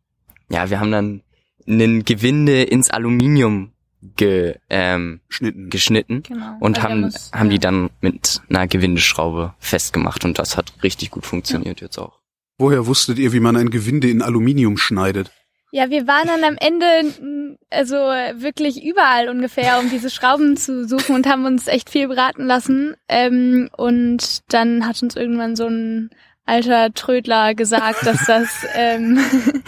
ja, 0.49 0.69
wir 0.69 0.79
haben 0.79 0.91
dann 0.91 1.21
einen 1.67 2.05
Gewinde 2.05 2.63
ins 2.63 2.89
Aluminium 2.89 3.71
ge, 4.15 4.55
ähm, 4.69 5.19
Schnitten. 5.27 5.57
Genau. 5.61 5.69
geschnitten 5.69 6.23
und 6.59 6.77
Weil 6.77 6.83
wir 6.83 6.89
haben, 6.89 7.13
haben 7.33 7.49
die 7.49 7.55
ja. 7.57 7.61
dann 7.61 7.89
mit 8.01 8.41
einer 8.49 8.67
Gewindeschraube 8.67 9.53
festgemacht 9.59 10.25
und 10.25 10.39
das 10.39 10.57
hat 10.57 10.73
richtig 10.83 11.11
gut 11.11 11.25
funktioniert 11.25 11.81
jetzt 11.81 11.97
auch. 11.97 12.16
Woher 12.57 12.87
wusstet 12.87 13.19
ihr, 13.19 13.33
wie 13.33 13.39
man 13.39 13.55
ein 13.55 13.69
Gewinde 13.69 14.09
in 14.09 14.21
Aluminium 14.21 14.77
schneidet? 14.77 15.31
Ja, 15.71 15.89
wir 15.89 16.07
waren 16.07 16.27
dann 16.27 16.43
am 16.43 16.57
Ende 16.59 17.57
also 17.69 17.95
wirklich 17.95 18.83
überall 18.83 19.29
ungefähr, 19.29 19.79
um 19.79 19.89
diese 19.89 20.09
Schrauben 20.09 20.55
zu 20.55 20.87
suchen 20.87 21.15
und 21.15 21.27
haben 21.27 21.45
uns 21.45 21.67
echt 21.67 21.89
viel 21.89 22.07
beraten 22.07 22.45
lassen. 22.45 22.95
Ähm, 23.09 23.69
und 23.75 24.51
dann 24.51 24.87
hat 24.87 25.03
uns 25.03 25.15
irgendwann 25.15 25.55
so 25.55 25.67
ein 25.67 26.09
alter 26.45 26.93
Trödler 26.93 27.53
gesagt, 27.53 28.05
dass 28.05 28.25
das, 28.25 28.65
ähm, 28.75 29.19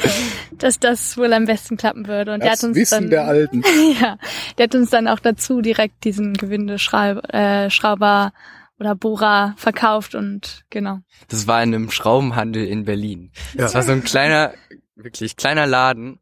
dass 0.57 0.79
das 0.79 1.17
wohl 1.17 1.33
am 1.33 1.45
besten 1.45 1.75
klappen 1.75 2.07
würde. 2.07 2.33
Und 2.33 2.41
der 2.41 2.51
Das 2.51 2.63
hat 2.63 2.69
uns 2.69 2.77
Wissen 2.77 3.01
dann, 3.01 3.09
der 3.09 3.25
Alten. 3.25 3.63
ja, 4.01 4.17
der 4.57 4.63
hat 4.63 4.75
uns 4.75 4.89
dann 4.89 5.07
auch 5.07 5.19
dazu 5.19 5.61
direkt 5.61 6.05
diesen 6.05 6.33
Gewindeschrauber 6.33 7.33
äh, 7.33 7.69
Schrauber 7.69 8.31
oder 8.79 8.95
Bohrer 8.95 9.53
verkauft 9.57 10.15
und 10.15 10.65
genau. 10.69 10.99
Das 11.27 11.47
war 11.47 11.61
in 11.61 11.73
einem 11.75 11.91
Schraubenhandel 11.91 12.65
in 12.65 12.85
Berlin. 12.85 13.31
Ja. 13.53 13.63
Das 13.63 13.75
war 13.75 13.83
so 13.83 13.91
ein 13.91 14.03
kleiner, 14.03 14.53
wirklich 14.95 15.35
kleiner 15.35 15.65
Laden. 15.67 16.19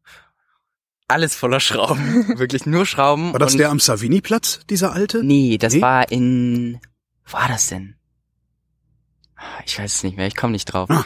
Alles 1.06 1.34
voller 1.34 1.60
Schrauben. 1.60 2.28
wirklich 2.38 2.66
nur 2.66 2.84
Schrauben. 2.84 3.32
War 3.32 3.38
das 3.38 3.52
und 3.52 3.58
der 3.58 3.70
am 3.70 3.78
Savini-Platz, 3.80 4.60
dieser 4.68 4.92
alte? 4.92 5.22
Nee, 5.24 5.56
das 5.58 5.74
Nee? 5.74 5.80
war 5.80 6.10
in, 6.10 6.80
wo 7.26 7.32
war 7.34 7.48
das 7.48 7.68
denn? 7.68 7.94
Ich 9.64 9.78
weiß 9.78 9.94
es 9.94 10.02
nicht 10.02 10.16
mehr, 10.16 10.26
ich 10.26 10.36
komme 10.36 10.52
nicht 10.52 10.66
drauf. 10.66 10.90
Ah. 10.90 11.04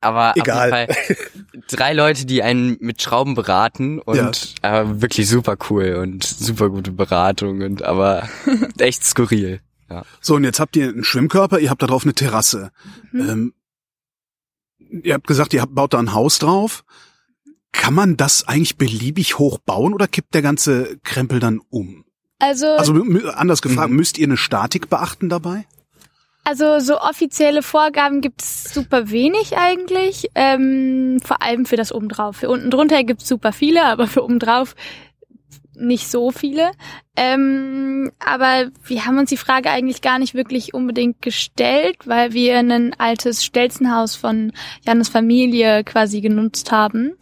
Aber 0.00 0.34
Egal. 0.36 0.70
auf 0.72 0.78
jeden 0.78 1.16
Fall 1.16 1.62
drei 1.70 1.92
Leute, 1.94 2.26
die 2.26 2.42
einen 2.42 2.76
mit 2.80 3.00
Schrauben 3.00 3.34
beraten 3.34 4.00
und 4.00 4.54
äh, 4.60 4.84
wirklich 4.86 5.28
super 5.28 5.56
cool 5.70 5.94
und 5.94 6.24
super 6.24 6.68
gute 6.68 6.90
Beratung 6.92 7.62
und 7.62 7.82
aber 7.82 8.28
echt 8.78 9.04
skurril. 9.04 9.60
So, 10.20 10.34
und 10.36 10.44
jetzt 10.44 10.60
habt 10.60 10.76
ihr 10.76 10.88
einen 10.88 11.04
Schwimmkörper, 11.04 11.58
ihr 11.58 11.70
habt 11.70 11.82
da 11.82 11.86
drauf 11.86 12.04
eine 12.04 12.14
Terrasse. 12.14 12.70
Mhm. 13.12 13.28
Ähm, 13.28 13.54
ihr 15.02 15.14
habt 15.14 15.26
gesagt, 15.26 15.54
ihr 15.54 15.62
habt, 15.62 15.74
baut 15.74 15.94
da 15.94 15.98
ein 15.98 16.14
Haus 16.14 16.38
drauf. 16.38 16.84
Kann 17.72 17.94
man 17.94 18.16
das 18.16 18.46
eigentlich 18.46 18.76
beliebig 18.76 19.38
hoch 19.38 19.58
bauen 19.58 19.94
oder 19.94 20.06
kippt 20.06 20.34
der 20.34 20.42
ganze 20.42 20.96
Krempel 21.02 21.40
dann 21.40 21.60
um? 21.70 22.04
Also, 22.38 22.66
Also 22.66 22.94
anders 23.34 23.62
gefragt, 23.62 23.90
Mhm. 23.90 23.96
müsst 23.96 24.18
ihr 24.18 24.26
eine 24.26 24.36
Statik 24.36 24.88
beachten 24.90 25.28
dabei? 25.28 25.66
Also 26.46 26.78
so 26.78 27.00
offizielle 27.00 27.62
Vorgaben 27.62 28.20
gibt's 28.20 28.72
super 28.74 29.10
wenig 29.10 29.56
eigentlich, 29.56 30.28
ähm, 30.34 31.18
vor 31.24 31.40
allem 31.40 31.64
für 31.64 31.76
das 31.76 31.90
obendrauf. 31.90 32.36
Für 32.36 32.50
unten 32.50 32.70
drunter 32.70 33.02
gibt's 33.02 33.26
super 33.26 33.50
viele, 33.52 33.84
aber 33.86 34.06
für 34.06 34.22
obendrauf 34.22 34.74
nicht 35.76 36.08
so 36.10 36.30
viele. 36.30 36.70
Ähm, 37.16 38.10
aber 38.18 38.70
wir 38.84 39.06
haben 39.06 39.18
uns 39.18 39.30
die 39.30 39.36
Frage 39.36 39.70
eigentlich 39.70 40.02
gar 40.02 40.18
nicht 40.18 40.34
wirklich 40.34 40.74
unbedingt 40.74 41.22
gestellt, 41.22 41.96
weil 42.06 42.32
wir 42.32 42.58
ein 42.58 42.94
altes 42.98 43.44
Stelzenhaus 43.44 44.16
von 44.16 44.52
Jannes 44.86 45.08
Familie 45.08 45.84
quasi 45.84 46.20
genutzt 46.20 46.72
haben, 46.72 47.14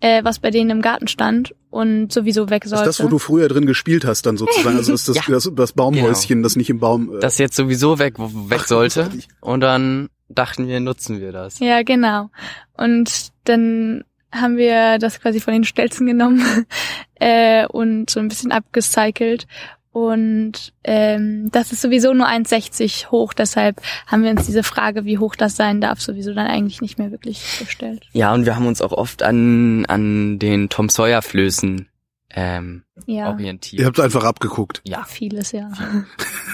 äh, 0.00 0.24
was 0.24 0.38
bei 0.38 0.50
denen 0.50 0.70
im 0.70 0.82
Garten 0.82 1.08
stand 1.08 1.54
und 1.70 2.12
sowieso 2.12 2.48
weg 2.50 2.62
Das 2.62 2.70
sollte. 2.70 2.90
ist 2.90 2.98
das, 3.00 3.04
wo 3.06 3.10
du 3.10 3.18
früher 3.18 3.48
drin 3.48 3.66
gespielt 3.66 4.04
hast, 4.04 4.24
dann 4.26 4.36
sozusagen. 4.36 4.76
Also 4.76 4.92
das, 4.92 5.04
das, 5.04 5.16
Ja. 5.16 5.22
das, 5.28 5.50
das 5.54 5.72
Baumhäuschen, 5.72 6.42
das 6.42 6.56
nicht 6.56 6.70
im 6.70 6.78
Baum. 6.78 7.16
Äh, 7.16 7.20
Das 7.20 7.36
jetzt 7.38 7.56
sowieso 7.56 7.98
weg, 7.98 8.14
weg 8.18 8.60
sollte. 8.62 9.10
Und 9.40 9.60
dann 9.60 10.08
dachten 10.28 10.66
wir, 10.68 10.80
nutzen 10.80 11.20
wir 11.20 11.32
das. 11.32 11.58
Ja, 11.58 11.82
genau. 11.82 12.30
Und 12.76 13.32
dann 13.44 14.04
haben 14.34 14.56
wir 14.56 14.98
das 14.98 15.20
quasi 15.20 15.40
von 15.40 15.52
den 15.54 15.64
Stelzen 15.64 16.06
genommen 16.06 16.66
äh, 17.14 17.66
und 17.66 18.10
so 18.10 18.20
ein 18.20 18.28
bisschen 18.28 18.52
abgecycelt. 18.52 19.46
Und 19.92 20.72
ähm, 20.82 21.50
das 21.52 21.70
ist 21.70 21.80
sowieso 21.80 22.14
nur 22.14 22.26
1,60 22.26 23.12
hoch, 23.12 23.32
deshalb 23.32 23.80
haben 24.08 24.24
wir 24.24 24.30
uns 24.32 24.44
diese 24.44 24.64
Frage, 24.64 25.04
wie 25.04 25.18
hoch 25.18 25.36
das 25.36 25.54
sein 25.54 25.80
darf, 25.80 26.00
sowieso 26.00 26.34
dann 26.34 26.48
eigentlich 26.48 26.80
nicht 26.80 26.98
mehr 26.98 27.12
wirklich 27.12 27.60
gestellt. 27.60 28.04
Ja, 28.12 28.34
und 28.34 28.44
wir 28.44 28.56
haben 28.56 28.66
uns 28.66 28.82
auch 28.82 28.90
oft 28.90 29.22
an, 29.22 29.86
an 29.86 30.40
den 30.40 30.68
Tom 30.68 30.88
Sawyer 30.88 31.22
Flößen 31.22 31.88
ähm, 32.30 32.82
Ja, 33.06 33.30
orientiert. 33.30 33.80
ihr 33.80 33.86
habt 33.86 34.00
einfach 34.00 34.24
abgeguckt. 34.24 34.82
Ja. 34.84 35.04
vieles, 35.04 35.52
ja. 35.52 35.70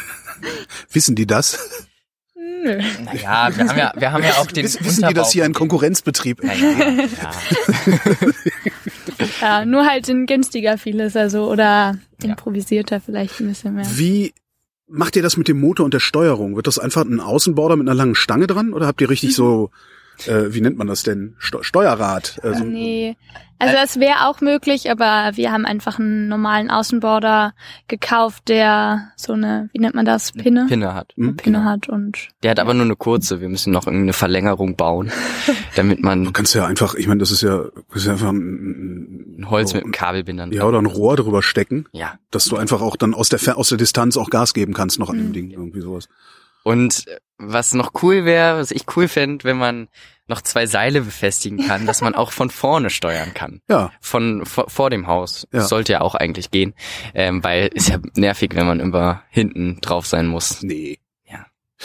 Wissen 0.93 1.17
die 1.17 1.27
das? 1.27 1.89
Nö. 2.63 2.79
Naja, 3.05 3.49
wir 3.57 3.69
haben 3.69 3.79
ja, 3.79 3.93
wir 3.97 4.13
haben 4.13 4.23
ja 4.25 4.33
auch 4.35 4.47
den 4.47 4.65
Wissen, 4.65 4.85
wissen 4.85 5.07
die, 5.09 5.15
dass 5.15 5.33
hier 5.33 5.45
ein 5.45 5.55
Konkurrenzbetrieb 5.55 6.43
Ja, 6.45 6.53
ja, 6.53 6.91
ja. 6.91 7.31
Ja, 9.41 9.65
nur 9.65 9.87
halt 9.87 10.09
in 10.09 10.27
günstiger 10.27 10.79
vieles, 10.79 11.17
also 11.17 11.51
oder 11.51 11.99
Ja. 12.23 12.29
improvisierter 12.31 13.01
vielleicht 13.01 13.41
ein 13.41 13.49
bisschen 13.49 13.75
mehr. 13.75 13.87
Wie 13.95 14.33
macht 14.89 15.17
ihr 15.17 15.23
das 15.23 15.37
mit 15.37 15.49
dem 15.49 15.61
Motor 15.61 15.85
und 15.85 15.95
der 15.95 16.01
Steuerung? 16.01 16.57
Wird 16.57 16.67
das 16.67 16.79
einfach 16.79 17.05
ein 17.05 17.21
Außenborder 17.21 17.77
mit 17.77 17.89
einer 17.89 17.95
langen 17.95 18.15
Stange 18.15 18.47
dran 18.47 18.73
oder 18.73 18.87
habt 18.87 19.01
ihr 19.01 19.09
richtig 19.11 19.35
so, 19.35 19.71
äh, 20.29 20.53
wie 20.55 20.61
nennt 20.61 20.79
man 20.79 20.87
das 20.87 21.03
denn? 21.03 21.35
Sto 21.39 21.63
Steuerrad? 21.63 22.39
Also, 22.43 22.65
Nee. 22.65 23.17
Also 23.63 23.75
das 23.75 24.01
wäre 24.01 24.27
auch 24.27 24.41
möglich, 24.41 24.91
aber 24.91 25.33
wir 25.37 25.53
haben 25.53 25.67
einfach 25.67 25.99
einen 25.99 26.29
normalen 26.29 26.71
Außenborder 26.71 27.53
gekauft, 27.89 28.49
der 28.49 29.11
so 29.17 29.35
eine, 29.35 29.69
wie 29.75 29.79
nennt 29.81 29.95
man 29.95 30.07
das, 30.07 30.33
Pinne? 30.33 30.65
Pinne 30.67 30.95
hat. 30.95 31.13
Hm? 31.17 31.37
Pinne 31.37 31.63
hat 31.63 31.87
und 31.87 32.29
Der 32.43 32.53
hat 32.53 32.59
aber 32.59 32.73
nur 32.73 32.87
eine 32.87 32.97
kurze. 32.97 33.43
Wir 33.43 33.51
müssen 33.51 33.71
noch 33.71 33.87
irgendeine 33.87 34.15
Verlängerung 34.15 34.77
bauen, 34.77 35.13
damit 35.77 36.03
man 36.03 36.25
Du 36.25 36.33
kannst 36.33 36.55
ja 36.55 36.65
einfach, 36.65 36.95
ich 36.95 37.07
meine, 37.07 37.19
das 37.19 37.33
ist 37.33 37.43
ja, 37.43 37.65
das 37.91 37.97
ist 38.01 38.07
ja 38.07 38.13
einfach 38.13 38.31
ein, 38.31 39.41
ein 39.41 39.51
Holz 39.51 39.75
mit 39.75 39.83
einem 39.83 39.93
Kabelbindern. 39.93 40.53
ja, 40.53 40.65
oder 40.65 40.79
ein 40.81 40.87
Rohr 40.87 41.17
drüber 41.17 41.43
stecken, 41.43 41.85
ja. 41.93 42.15
dass 42.31 42.47
du 42.47 42.57
einfach 42.57 42.81
auch 42.81 42.97
dann 42.97 43.13
aus 43.13 43.29
der 43.29 43.59
aus 43.59 43.69
der 43.69 43.77
Distanz 43.77 44.17
auch 44.17 44.31
Gas 44.31 44.55
geben 44.55 44.73
kannst 44.73 44.99
noch 44.99 45.11
an 45.11 45.19
dem 45.19 45.29
Mhm. 45.29 45.33
Ding, 45.35 45.51
irgendwie 45.51 45.83
sowas. 45.83 46.09
Und 46.63 47.07
was 47.39 47.73
noch 47.75 47.93
cool 48.03 48.25
wäre, 48.25 48.59
was 48.59 48.71
ich 48.71 48.85
cool 48.97 49.09
fände, 49.09 49.45
wenn 49.45 49.59
man 49.59 49.89
noch 50.27 50.43
zwei 50.43 50.67
Seile 50.67 51.01
befestigen 51.01 51.67
kann, 51.67 51.87
dass 51.87 52.03
man 52.03 52.15
auch 52.15 52.31
von 52.33 52.51
vorne 52.51 52.91
steuern 52.91 53.35
kann. 53.35 53.61
Ja, 53.69 53.91
Von 54.01 54.47
vor, 54.47 54.71
vor 54.71 54.91
dem 54.91 55.07
Haus. 55.07 55.49
Ja. 55.53 55.61
Das 55.61 55.69
sollte 55.69 55.93
ja 55.93 56.01
auch 56.03 56.15
eigentlich 56.15 56.51
gehen. 56.51 56.75
Ähm, 57.15 57.43
weil 57.43 57.69
ist 57.69 57.89
ja 57.89 57.99
nervig, 58.15 58.55
wenn 58.55 58.67
man 58.67 58.79
immer 58.81 59.25
hinten 59.31 59.81
drauf 59.81 60.07
sein 60.07 60.27
muss. 60.27 60.63
nee. 60.63 60.99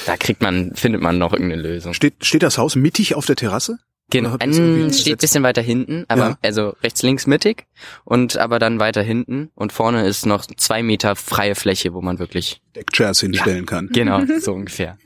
Da 0.05 0.17
kriegt 0.17 0.41
man, 0.41 0.75
findet 0.75 1.01
man 1.01 1.17
noch 1.17 1.31
irgendeine 1.31 1.61
Lösung. 1.61 1.93
Steht, 1.93 2.25
steht 2.25 2.43
das 2.43 2.57
Haus 2.57 2.75
mittig 2.75 3.15
auf 3.15 3.25
der 3.25 3.37
Terrasse? 3.37 3.79
Genau. 4.11 4.37
Ähm, 4.39 4.93
steht 4.93 5.19
bisschen 5.19 5.43
weiter 5.43 5.63
hinten, 5.63 6.05
aber 6.07 6.21
Ja. 6.29 6.37
also 6.43 6.75
rechts, 6.83 7.01
links, 7.01 7.25
mittig 7.25 7.65
und 8.03 8.37
aber 8.37 8.59
dann 8.59 8.79
weiter 8.79 9.01
hinten 9.01 9.49
und 9.55 9.73
vorne 9.73 10.05
ist 10.05 10.25
noch 10.27 10.45
zwei 10.45 10.83
Meter 10.83 11.15
freie 11.15 11.55
Fläche, 11.55 11.93
wo 11.93 12.01
man 12.01 12.19
wirklich 12.19 12.61
Deckchairs 12.75 13.21
hinstellen 13.21 13.65
kann. 13.65 13.89
genau 13.91 14.21
so 14.39 14.53
ungefähr. 14.53 14.97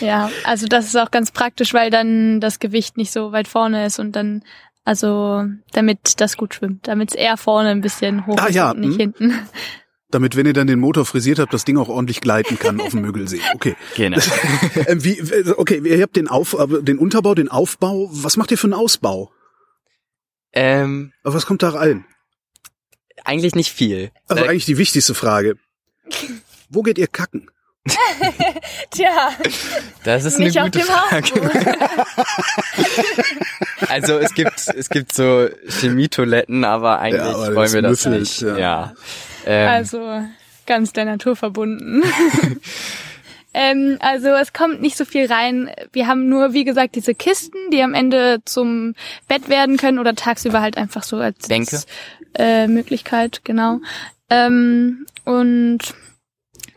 ja, 0.00 0.30
also 0.44 0.66
das 0.66 0.86
ist 0.86 0.96
auch 0.96 1.10
ganz 1.10 1.30
praktisch, 1.30 1.72
weil 1.72 1.90
dann 1.90 2.40
das 2.40 2.58
Gewicht 2.58 2.98
nicht 2.98 3.12
so 3.12 3.32
weit 3.32 3.48
vorne 3.48 3.86
ist 3.86 3.98
und 3.98 4.12
dann 4.14 4.42
also 4.84 5.44
damit 5.72 6.20
das 6.20 6.36
gut 6.36 6.54
schwimmt, 6.54 6.86
damit 6.88 7.10
es 7.10 7.14
eher 7.14 7.36
vorne 7.38 7.70
ein 7.70 7.80
bisschen 7.80 8.26
hoch 8.26 8.36
Ah, 8.38 8.46
ist 8.48 8.54
ja, 8.54 8.70
und 8.72 8.80
nicht 8.80 8.92
hm. 8.92 8.98
hinten. 8.98 9.38
Damit, 10.10 10.36
wenn 10.36 10.46
ihr 10.46 10.54
dann 10.54 10.66
den 10.66 10.78
Motor 10.80 11.04
frisiert 11.04 11.38
habt, 11.38 11.52
das 11.52 11.64
Ding 11.66 11.76
auch 11.76 11.88
ordentlich 11.88 12.20
gleiten 12.22 12.58
kann 12.58 12.80
auf 12.80 12.90
dem 12.90 13.02
Müggelsee. 13.02 13.40
Okay. 13.54 13.76
Genau. 13.96 14.18
ähm, 14.86 15.04
wie, 15.04 15.20
okay, 15.56 15.82
ihr 15.84 16.02
habt 16.02 16.16
den 16.16 16.28
Auf, 16.28 16.56
den 16.82 16.98
Unterbau, 16.98 17.34
den 17.34 17.48
Aufbau. 17.48 18.08
Was 18.12 18.36
macht 18.38 18.50
ihr 18.50 18.56
für 18.58 18.66
einen 18.68 18.74
Ausbau? 18.74 19.30
ähm, 20.54 21.12
Aber 21.24 21.34
was 21.34 21.44
kommt 21.46 21.62
da 21.62 21.70
rein? 21.70 22.04
eigentlich 23.24 23.54
nicht 23.54 23.70
viel. 23.72 24.10
Also 24.28 24.44
eigentlich 24.44 24.64
die 24.64 24.78
wichtigste 24.78 25.12
Frage. 25.12 25.56
Wo 26.70 26.82
geht 26.82 26.96
ihr 26.96 27.08
kacken? 27.08 27.50
Tja, 28.90 29.32
das 30.04 30.24
ist 30.24 30.36
eine 30.36 30.46
nicht 30.46 30.58
auf 30.58 30.66
gute 30.66 30.78
dem 30.80 30.86
Frage. 30.86 31.30
Haus. 31.98 33.88
Also 33.88 34.18
es 34.18 34.34
gibt 34.34 34.52
es 34.74 34.88
gibt 34.90 35.14
so 35.14 35.48
Chemietoiletten, 35.80 36.64
aber 36.64 36.98
eigentlich 37.00 37.22
Ja, 37.22 37.34
aber 37.34 37.54
wollen 37.54 37.72
wir 37.72 37.82
das 37.82 38.04
nicht. 38.06 38.40
ja. 38.42 38.58
Ja. 38.58 38.94
Ähm, 39.48 39.68
Also 39.68 40.22
ganz 40.66 40.92
der 40.92 41.06
Natur 41.06 41.34
verbunden. 41.34 42.02
ähm, 43.54 43.96
also 44.00 44.28
es 44.28 44.52
kommt 44.52 44.82
nicht 44.82 44.96
so 44.96 45.06
viel 45.06 45.26
rein. 45.26 45.70
Wir 45.92 46.06
haben 46.06 46.28
nur, 46.28 46.52
wie 46.52 46.64
gesagt, 46.64 46.94
diese 46.94 47.14
Kisten, 47.14 47.70
die 47.72 47.82
am 47.82 47.94
Ende 47.94 48.40
zum 48.44 48.94
Bett 49.26 49.48
werden 49.48 49.78
können 49.78 49.98
oder 49.98 50.14
tagsüber 50.14 50.60
halt 50.60 50.76
einfach 50.76 51.02
so 51.02 51.16
als 51.16 51.48
Bänke. 51.48 51.80
Äh, 52.34 52.68
Möglichkeit, 52.68 53.40
genau. 53.44 53.80
Ähm, 54.28 55.06
und 55.24 55.78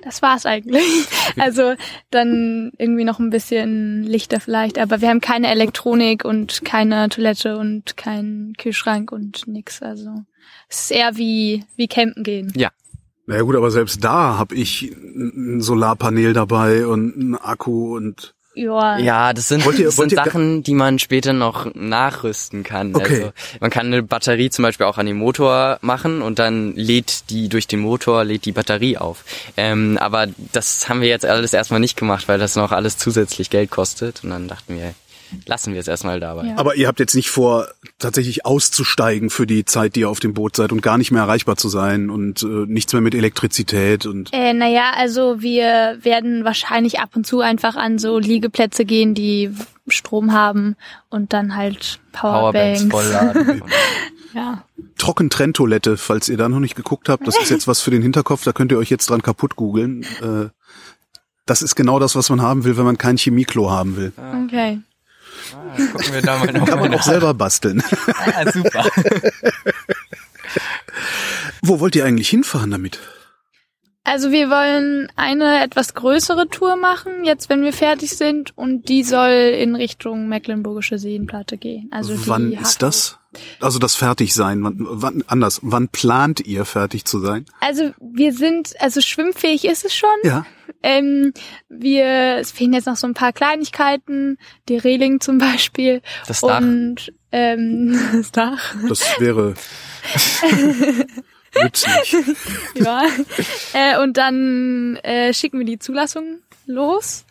das 0.01 0.21
war's 0.21 0.45
eigentlich. 0.45 0.83
Also 1.37 1.75
dann 2.09 2.71
irgendwie 2.77 3.05
noch 3.05 3.19
ein 3.19 3.29
bisschen 3.29 4.03
Lichter 4.03 4.39
vielleicht, 4.39 4.77
aber 4.77 5.01
wir 5.01 5.09
haben 5.09 5.21
keine 5.21 5.49
Elektronik 5.49 6.25
und 6.25 6.63
keine 6.65 7.07
Toilette 7.09 7.57
und 7.57 7.95
keinen 7.95 8.53
Kühlschrank 8.53 9.11
und 9.11 9.47
nix. 9.47 9.81
Also 9.81 10.23
es 10.69 10.81
ist 10.81 10.91
eher 10.91 11.15
wie 11.17 11.63
wie 11.75 11.88
campen 11.88 12.24
gehen. 12.24 12.53
Naja 13.27 13.43
gut, 13.43 13.55
aber 13.55 13.71
selbst 13.71 14.03
da 14.03 14.38
habe 14.38 14.55
ich 14.55 14.91
ein 14.91 15.62
Solarpanel 15.62 16.33
dabei 16.33 16.86
und 16.88 17.13
einen 17.15 17.36
Akku 17.36 17.95
und 17.95 18.33
Ja. 18.55 18.98
Ja, 18.98 19.31
das 19.31 19.48
sind, 19.48 19.63
ihr- 19.65 19.86
das 19.86 19.95
sind 19.95 20.12
Sachen, 20.12 20.63
die 20.63 20.74
man 20.74 21.00
später 21.00 21.31
noch 21.31 21.74
nachrüsten 21.74 22.63
kann. 22.63 22.93
Okay. 22.95 23.13
Also 23.13 23.31
man 23.62 23.69
kann 23.69 23.86
eine 23.86 24.03
Batterie 24.03 24.50
zum 24.50 24.63
Beispiel 24.63 24.86
auch 24.88 24.98
an 24.98 25.05
den 25.05 25.15
Motor 25.17 25.77
machen 25.81 26.21
und 26.21 26.39
dann 26.39 26.75
lädt 26.75 27.29
die 27.29 27.48
durch 27.48 27.67
den 27.67 27.79
Motor 27.79 28.25
lädt 28.25 28.43
die 28.45 28.51
Batterie 28.51 28.98
auf. 28.98 29.24
Ähm, 29.55 29.98
aber 30.01 30.27
das 30.51 30.89
haben 30.89 31.00
wir 31.00 31.07
jetzt 31.07 31.25
alles 31.25 31.53
erstmal 31.53 31.79
nicht 31.79 31.95
gemacht, 31.95 32.27
weil 32.27 32.39
das 32.39 32.57
noch 32.57 32.71
alles 32.74 32.98
zusätzlich 32.98 33.50
Geld 33.50 33.69
kostet. 33.71 34.24
Und 34.25 34.31
dann 34.31 34.50
dachten 34.50 34.75
wir, 34.75 34.93
lassen 35.45 35.73
wir 35.73 35.79
es 35.79 35.87
erstmal 35.87 36.19
dabei. 36.19 36.47
Ja. 36.47 36.57
Aber 36.57 36.75
ihr 36.75 36.87
habt 36.87 36.99
jetzt 36.99 37.15
nicht 37.15 37.29
vor, 37.29 37.67
tatsächlich 37.99 38.45
auszusteigen 38.45 39.29
für 39.29 39.47
die 39.47 39.65
Zeit, 39.65 39.95
die 39.95 40.01
ihr 40.01 40.09
auf 40.09 40.19
dem 40.19 40.33
Boot 40.33 40.55
seid 40.55 40.71
und 40.71 40.81
gar 40.81 40.97
nicht 40.97 41.11
mehr 41.11 41.23
erreichbar 41.23 41.55
zu 41.57 41.69
sein 41.69 42.09
und 42.09 42.43
äh, 42.43 42.45
nichts 42.45 42.93
mehr 42.93 43.01
mit 43.01 43.15
Elektrizität 43.15 44.05
und 44.05 44.29
Äh, 44.33 44.53
naja, 44.53 44.91
also 44.95 45.41
wir 45.41 45.97
werden 46.01 46.43
wahrscheinlich 46.43 46.99
ab 46.99 47.09
und 47.15 47.25
zu 47.25 47.41
einfach 47.41 47.75
an 47.75 47.97
so 47.97 48.19
Liegeplätze 48.19 48.85
gehen, 48.85 49.13
die 49.13 49.51
Strom 49.87 50.31
haben 50.33 50.75
und 51.09 51.33
dann 51.33 51.55
halt 51.55 51.99
Powerbanks 52.11 52.87
Powerbanks. 52.89 53.33
vollladen. 53.33 53.63
Ja. 54.33 54.63
Trockentrenntoilette, 54.97 55.97
falls 55.97 56.29
ihr 56.29 56.37
da 56.37 56.47
noch 56.47 56.61
nicht 56.61 56.75
geguckt 56.75 57.09
habt. 57.09 57.27
Das 57.27 57.37
ist 57.37 57.49
jetzt 57.49 57.67
was 57.67 57.81
für 57.81 57.91
den 57.91 58.01
Hinterkopf, 58.01 58.45
da 58.45 58.53
könnt 58.53 58.71
ihr 58.71 58.77
euch 58.77 58.89
jetzt 58.89 59.09
dran 59.09 59.21
kaputt 59.21 59.57
googeln. 59.57 60.03
Äh, 60.21 60.49
das 61.45 61.61
ist 61.61 61.75
genau 61.75 61.99
das, 61.99 62.15
was 62.15 62.29
man 62.29 62.41
haben 62.41 62.63
will, 62.63 62.77
wenn 62.77 62.85
man 62.85 62.97
kein 62.97 63.17
Chemieklo 63.17 63.69
haben 63.69 63.97
will. 63.97 64.13
Okay. 64.45 64.79
Ah, 65.53 65.75
gucken 65.91 66.13
wir 66.13 66.22
da 66.22 66.38
mal 66.38 66.51
noch 66.51 66.67
Kann 66.67 66.79
man 66.79 66.93
auch 66.93 67.03
selber 67.03 67.34
basteln. 67.34 67.84
Ah, 68.08 68.51
super. 68.51 68.86
Wo 71.62 71.79
wollt 71.79 71.96
ihr 71.96 72.05
eigentlich 72.05 72.29
hinfahren 72.29 72.72
damit? 72.72 73.00
Also 74.03 74.31
wir 74.31 74.50
wollen 74.50 75.10
eine 75.15 75.63
etwas 75.63 75.93
größere 75.93 76.50
Tour 76.50 76.75
machen, 76.75 77.24
jetzt 77.24 77.50
wenn 77.50 77.62
wir 77.62 77.72
fertig 77.72 78.17
sind, 78.17 78.58
und 78.58 78.89
die 78.89 79.03
soll 79.03 79.29
in 79.29 79.75
Richtung 79.75 80.27
Mecklenburgische 80.27 80.98
Seenplatte 80.98 81.58
gehen. 81.58 81.88
Also 81.91 82.27
wann 82.27 82.51
ist 82.51 82.81
das? 82.81 83.20
Also 83.60 83.77
das 83.77 83.96
Fertigsein. 83.96 84.63
Wann, 84.63 84.75
wann, 84.79 85.24
anders. 85.27 85.60
Wann 85.62 85.88
plant 85.88 86.41
ihr 86.41 86.65
fertig 86.65 87.05
zu 87.05 87.20
sein? 87.20 87.46
Also 87.60 87.91
wir 88.01 88.34
sind, 88.34 88.74
also 88.79 89.01
schwimmfähig 89.01 89.65
ist 89.65 89.86
es 89.86 89.96
schon. 89.96 90.10
Ja. 90.24 90.46
Ähm, 90.83 91.33
wir, 91.69 92.38
es 92.39 92.51
fehlen 92.51 92.73
jetzt 92.73 92.88
noch 92.88 92.95
so 92.95 93.05
ein 93.07 93.13
paar 93.13 93.33
Kleinigkeiten, 93.33 94.38
die 94.67 94.77
Reling 94.77 95.19
zum 95.19 95.38
Beispiel. 95.38 96.01
Das 96.27 96.41
Dach. 96.41 96.59
Und 96.61 97.13
ähm, 97.31 98.00
das 98.13 98.31
Dach. 98.31 98.75
Das 98.89 99.01
wäre 99.19 99.53
nützlich. 101.63 102.15
ja. 102.75 103.03
äh, 103.73 104.01
und 104.01 104.17
dann 104.17 104.95
äh, 105.03 105.33
schicken 105.33 105.59
wir 105.59 105.65
die 105.65 105.79
Zulassung 105.79 106.39
los 106.65 107.25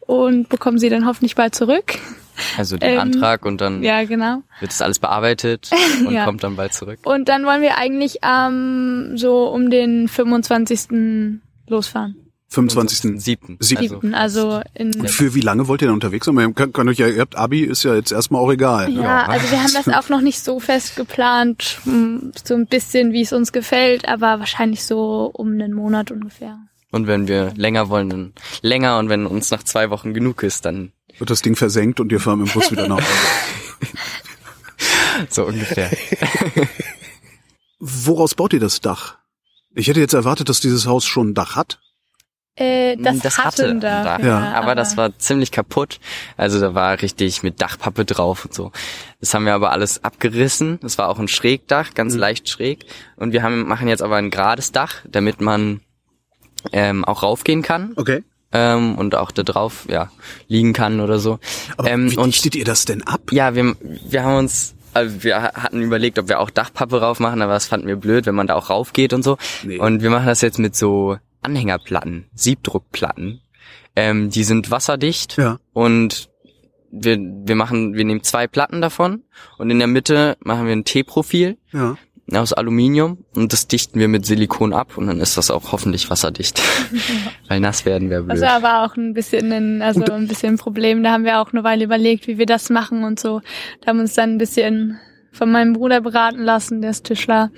und 0.00 0.48
bekommen 0.48 0.78
sie 0.78 0.88
dann 0.88 1.06
hoffentlich 1.06 1.34
bald 1.34 1.54
zurück. 1.54 1.98
Also 2.58 2.76
den 2.76 2.94
Ähm, 2.94 2.98
Antrag 2.98 3.44
und 3.46 3.60
dann 3.60 3.82
Ja, 3.82 4.02
genau. 4.04 4.42
wird 4.60 4.72
das 4.72 4.82
alles 4.82 4.98
bearbeitet 4.98 5.70
und 6.06 6.12
Ja. 6.12 6.24
kommt 6.24 6.42
dann 6.42 6.56
bald 6.56 6.72
zurück. 6.72 6.98
Und 7.04 7.28
dann 7.28 7.44
wollen 7.46 7.62
wir 7.62 7.78
eigentlich 7.78 8.18
ähm, 8.22 9.12
so 9.16 9.48
um 9.48 9.70
den 9.70 10.08
25. 10.08 11.40
losfahren. 11.68 12.16
25. 12.54 13.20
Siebten. 13.20 13.56
Siebten, 13.60 14.14
also 14.14 14.62
in 14.74 15.00
Und 15.00 15.10
für 15.10 15.34
wie 15.34 15.40
lange 15.40 15.68
wollt 15.68 15.82
ihr 15.82 15.88
denn 15.88 15.94
unterwegs 15.94 16.26
sein? 16.26 16.38
Ihr 16.38 16.52
könnt, 16.52 16.72
könnt 16.72 16.88
euch 16.88 16.98
ja, 16.98 17.08
ihr 17.08 17.20
habt 17.20 17.36
Abi, 17.36 17.62
ist 17.62 17.82
ja 17.82 17.94
jetzt 17.94 18.12
erstmal 18.12 18.40
auch 18.40 18.50
egal. 18.50 18.90
ne? 18.90 19.02
Ja, 19.02 19.26
also 19.26 19.50
wir 19.50 19.62
haben 19.62 19.72
das 19.74 19.88
auch 19.88 20.08
noch 20.08 20.20
nicht 20.20 20.42
so 20.42 20.60
fest 20.60 20.96
geplant, 20.96 21.80
hm, 21.84 22.32
so 22.44 22.54
ein 22.54 22.66
bisschen, 22.66 23.12
wie 23.12 23.22
es 23.22 23.32
uns 23.32 23.52
gefällt, 23.52 24.08
aber 24.08 24.38
wahrscheinlich 24.38 24.84
so 24.84 25.30
um 25.32 25.52
einen 25.52 25.72
Monat 25.72 26.10
ungefähr. 26.10 26.58
Und 26.90 27.08
wenn 27.08 27.26
wir 27.26 27.52
länger 27.56 27.88
wollen, 27.88 28.08
dann 28.08 28.32
länger. 28.62 28.98
Und 28.98 29.08
wenn 29.08 29.26
uns 29.26 29.50
nach 29.50 29.64
zwei 29.64 29.90
Wochen 29.90 30.14
genug 30.14 30.44
ist, 30.44 30.64
dann 30.64 30.92
Wird 31.18 31.28
das 31.28 31.42
Ding 31.42 31.56
versenkt 31.56 31.98
und 31.98 32.12
ihr 32.12 32.20
fahren 32.20 32.38
dem 32.38 32.48
Bus 32.48 32.70
wieder 32.70 32.86
nach 32.86 32.98
Hause. 32.98 33.06
so 35.28 35.44
ungefähr. 35.44 35.90
Woraus 37.80 38.36
baut 38.36 38.52
ihr 38.52 38.60
das 38.60 38.80
Dach? 38.80 39.18
Ich 39.74 39.88
hätte 39.88 39.98
jetzt 39.98 40.14
erwartet, 40.14 40.48
dass 40.48 40.60
dieses 40.60 40.86
Haus 40.86 41.04
schon 41.04 41.30
ein 41.30 41.34
Dach 41.34 41.56
hat. 41.56 41.80
Äh, 42.56 42.96
das, 42.98 43.18
das 43.18 43.38
hatte 43.38 43.46
hatte 43.46 43.68
ein 43.68 43.80
Dach, 43.80 44.04
Dach. 44.04 44.18
Ja. 44.20 44.52
aber 44.52 44.74
das 44.76 44.96
war 44.96 45.18
ziemlich 45.18 45.50
kaputt. 45.50 45.98
Also 46.36 46.60
da 46.60 46.74
war 46.74 47.02
richtig 47.02 47.42
mit 47.42 47.60
Dachpappe 47.60 48.04
drauf 48.04 48.44
und 48.44 48.54
so. 48.54 48.70
Das 49.20 49.34
haben 49.34 49.44
wir 49.44 49.54
aber 49.54 49.72
alles 49.72 50.04
abgerissen. 50.04 50.78
Das 50.80 50.96
war 50.96 51.08
auch 51.08 51.18
ein 51.18 51.26
Schrägdach, 51.28 51.94
ganz 51.94 52.14
leicht 52.14 52.48
schräg. 52.48 52.86
Und 53.16 53.32
wir 53.32 53.42
haben, 53.42 53.66
machen 53.66 53.88
jetzt 53.88 54.02
aber 54.02 54.16
ein 54.16 54.30
gerades 54.30 54.70
Dach, 54.70 54.96
damit 55.08 55.40
man 55.40 55.80
ähm, 56.72 57.04
auch 57.04 57.22
raufgehen 57.24 57.62
kann 57.62 57.92
Okay. 57.96 58.22
ähm, 58.52 58.94
und 58.98 59.16
auch 59.16 59.32
da 59.32 59.42
drauf 59.42 59.86
ja 59.88 60.10
liegen 60.46 60.72
kann 60.72 61.00
oder 61.00 61.18
so. 61.18 61.40
Aber 61.76 61.90
ähm, 61.90 62.10
wie 62.12 62.16
und 62.16 62.34
dichtet 62.34 62.54
ihr 62.54 62.64
das 62.64 62.84
denn 62.84 63.02
ab? 63.02 63.20
ja, 63.32 63.54
wir, 63.56 63.74
wir 63.80 64.22
haben 64.22 64.36
uns, 64.36 64.74
also 64.92 65.24
wir 65.24 65.42
hatten 65.42 65.82
überlegt, 65.82 66.20
ob 66.20 66.28
wir 66.28 66.38
auch 66.38 66.50
Dachpappe 66.50 67.00
rauf 67.00 67.18
machen, 67.18 67.42
aber 67.42 67.52
das 67.54 67.66
fanden 67.66 67.88
wir 67.88 67.96
blöd, 67.96 68.26
wenn 68.26 68.34
man 68.36 68.46
da 68.46 68.54
auch 68.54 68.70
raufgeht 68.70 69.12
und 69.12 69.24
so. 69.24 69.38
Nee. 69.64 69.78
Und 69.78 70.02
wir 70.02 70.10
machen 70.10 70.26
das 70.26 70.40
jetzt 70.40 70.60
mit 70.60 70.76
so 70.76 71.18
Anhängerplatten, 71.44 72.26
Siebdruckplatten. 72.34 73.40
Ähm, 73.96 74.30
die 74.30 74.44
sind 74.44 74.70
wasserdicht 74.70 75.36
Ja. 75.36 75.58
und 75.72 76.28
wir, 76.90 77.18
wir 77.18 77.54
machen, 77.56 77.94
wir 77.94 78.04
nehmen 78.04 78.22
zwei 78.22 78.46
Platten 78.46 78.80
davon 78.80 79.22
und 79.58 79.70
in 79.70 79.78
der 79.78 79.88
Mitte 79.88 80.36
machen 80.40 80.66
wir 80.66 80.72
ein 80.72 80.84
T-Profil 80.84 81.58
Ja. 81.72 81.96
aus 82.32 82.52
Aluminium 82.52 83.24
und 83.34 83.52
das 83.52 83.66
dichten 83.68 83.98
wir 84.00 84.08
mit 84.08 84.26
Silikon 84.26 84.72
ab 84.72 84.96
und 84.96 85.06
dann 85.08 85.20
ist 85.20 85.36
das 85.36 85.50
auch 85.50 85.72
hoffentlich 85.72 86.08
wasserdicht. 86.10 86.60
Weil 87.48 87.60
nass 87.60 87.84
werden 87.84 88.10
wäre 88.10 88.22
blöd. 88.22 88.36
Das 88.36 88.42
war 88.42 88.56
aber 88.64 88.84
auch 88.84 88.96
ein 88.96 89.12
bisschen 89.14 89.52
ein, 89.52 89.82
also 89.82 90.04
ein 90.04 90.26
bisschen 90.28 90.54
ein 90.54 90.58
Problem. 90.58 91.02
Da 91.02 91.12
haben 91.12 91.24
wir 91.24 91.40
auch 91.40 91.52
eine 91.52 91.62
Weile 91.64 91.84
überlegt, 91.84 92.26
wie 92.26 92.38
wir 92.38 92.46
das 92.46 92.70
machen 92.70 93.04
und 93.04 93.18
so. 93.20 93.40
Da 93.80 93.88
haben 93.88 93.98
wir 93.98 94.02
uns 94.02 94.14
dann 94.14 94.30
ein 94.30 94.38
bisschen 94.38 94.98
von 95.32 95.50
meinem 95.50 95.72
Bruder 95.72 96.00
beraten 96.00 96.42
lassen, 96.42 96.80
der 96.80 96.90
ist 96.90 97.04
Tischler 97.06 97.50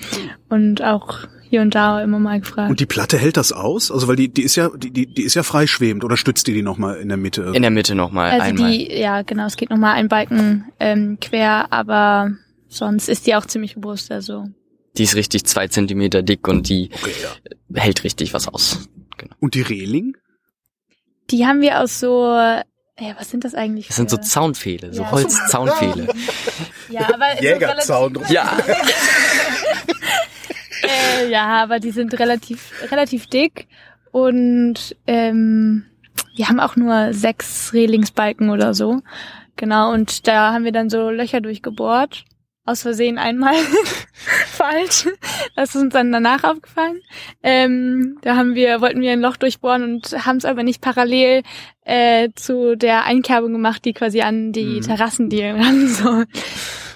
und 0.48 0.82
auch 0.82 1.18
hier 1.48 1.62
und 1.62 1.74
da 1.74 2.02
immer 2.02 2.18
mal 2.18 2.40
gefragt. 2.40 2.70
Und 2.70 2.80
die 2.80 2.87
Platte 2.87 3.18
hält 3.18 3.37
das 3.37 3.52
aus? 3.52 3.90
Also 3.90 4.09
weil 4.09 4.16
die, 4.16 4.28
die 4.28 4.42
ist 4.42 4.56
ja, 4.56 4.68
die, 4.76 4.90
die, 4.90 5.06
die 5.06 5.22
ist 5.22 5.35
ja 5.35 5.42
freischwebend 5.42 6.04
oder 6.04 6.16
stützt 6.16 6.46
ihr 6.48 6.54
die 6.54 6.62
nochmal 6.62 6.96
in 6.96 7.09
der 7.09 7.16
Mitte? 7.16 7.52
in 7.54 7.62
der 7.62 7.70
Mitte 7.70 7.94
nochmal 7.94 8.30
also 8.32 8.42
einmal. 8.44 8.70
die, 8.70 8.92
ja 8.92 9.22
genau, 9.22 9.46
es 9.46 9.56
geht 9.56 9.70
nochmal 9.70 9.94
ein 9.94 10.09
Balken 10.09 10.66
ähm, 10.80 11.18
quer, 11.20 11.72
aber 11.72 12.30
sonst 12.68 13.09
ist 13.09 13.26
die 13.26 13.35
auch 13.35 13.46
ziemlich 13.46 13.76
robust, 13.76 14.11
also 14.11 14.44
Die 14.96 15.04
ist 15.04 15.14
richtig 15.14 15.44
zwei 15.44 15.68
Zentimeter 15.68 16.22
dick 16.22 16.48
und 16.48 16.68
die 16.68 16.90
okay, 16.92 17.12
ja. 17.22 17.80
hält 17.82 18.02
richtig 18.04 18.35
was 18.35 18.48
aus. 18.48 18.88
Genau. 19.16 19.35
Und 19.40 19.54
die 19.54 19.62
Reling? 19.62 20.16
die 21.30 21.44
haben 21.46 21.61
wir 21.61 21.80
aus 21.80 21.98
so, 21.98 22.24
ja, 22.35 22.62
was 23.18 23.30
sind 23.30 23.44
das 23.44 23.54
eigentlich? 23.54 23.88
Das 23.88 23.96
sind 23.96 24.11
so 24.11 24.16
für- 24.16 24.22
Zaunpfähle, 24.22 24.94
so 24.94 25.02
Ja. 25.02 25.11
Holzzaunpfähle. 25.11 26.06
ja, 26.88 27.00
aber 27.12 27.26
so 27.82 27.94
relativ- 27.94 28.30
ja, 28.30 28.56
Äh, 30.87 31.31
ja, 31.31 31.62
aber 31.62 31.81
die 31.81 31.90
sind 31.90 32.18
relativ, 32.18 32.72
relativ 32.90 33.27
dick 33.27 33.66
und 34.12 34.96
ähm, 35.07 35.85
wir 36.35 36.49
haben 36.49 36.61
auch 36.61 36.77
nur 36.77 37.12
sechs 37.12 37.72
Rehlingsbalken 37.72 38.51
oder 38.51 38.75
so. 38.75 39.01
Genau, 39.57 39.92
und 39.92 40.27
da 40.27 40.53
haben 40.53 40.64
wir 40.64 40.72
dann 40.72 40.90
so 40.90 41.11
Löcher 41.11 41.40
durchgebohrt. 41.40 42.25
Aus 42.68 42.83
Versehen 42.83 43.16
einmal 43.16 43.55
falsch. 44.49 45.07
Das 45.55 45.75
ist 45.75 45.81
uns 45.81 45.92
dann 45.92 46.11
danach 46.11 46.42
aufgefallen. 46.42 47.01
Ähm, 47.42 48.18
da 48.22 48.35
haben 48.35 48.57
wir, 48.57 48.81
wollten 48.81 49.01
wir 49.01 49.12
ein 49.12 49.20
Loch 49.20 49.37
durchbohren 49.37 49.85
und 49.85 50.27
haben 50.27 50.38
es 50.38 50.44
aber 50.44 50.64
nicht 50.64 50.81
parallel 50.81 51.42
äh, 51.85 52.31
zu 52.35 52.77
der 52.77 53.05
Einkerbung 53.05 53.53
gemacht, 53.53 53.85
die 53.85 53.92
quasi 53.92 54.20
an 54.22 54.51
die 54.53 54.64
Mhm. 54.64 54.83
Terrassen 54.83 55.31
dienen 55.31 55.62
ran 55.62 55.87
soll. 55.87 56.27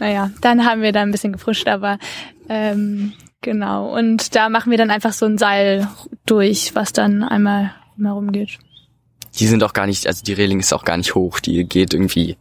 Naja, 0.01 0.31
dann 0.41 0.65
haben 0.67 0.83
wir 0.83 0.91
da 0.91 1.03
ein 1.03 1.13
bisschen 1.13 1.35
gefrischt, 1.35 1.69
aber 1.69 1.99
ähm, 2.49 3.13
genau. 3.43 3.97
Und 3.97 4.35
da 4.35 4.49
machen 4.49 4.71
wir 4.71 4.79
dann 4.79 4.91
einfach 4.91 5.13
so 5.13 5.27
ein 5.27 5.39
Seil 5.39 5.89
durch, 6.27 6.75
was 6.75 6.93
dann 6.93 7.23
einmal 7.23 7.75
herum 8.01 8.33
geht. 8.33 8.59
die 9.39 9.47
sind 9.47 9.63
auch 9.63 9.73
gar 9.75 9.87
nicht, 9.87 10.07
also 10.07 10.23
die 10.25 10.33
Reling 10.33 10.61
ist 10.61 10.73
auch 10.73 10.85
gar 10.85 10.97
nicht 10.97 11.15
hoch, 11.15 11.39
die 11.41 11.65
geht 11.65 11.93
irgendwie 11.95 12.37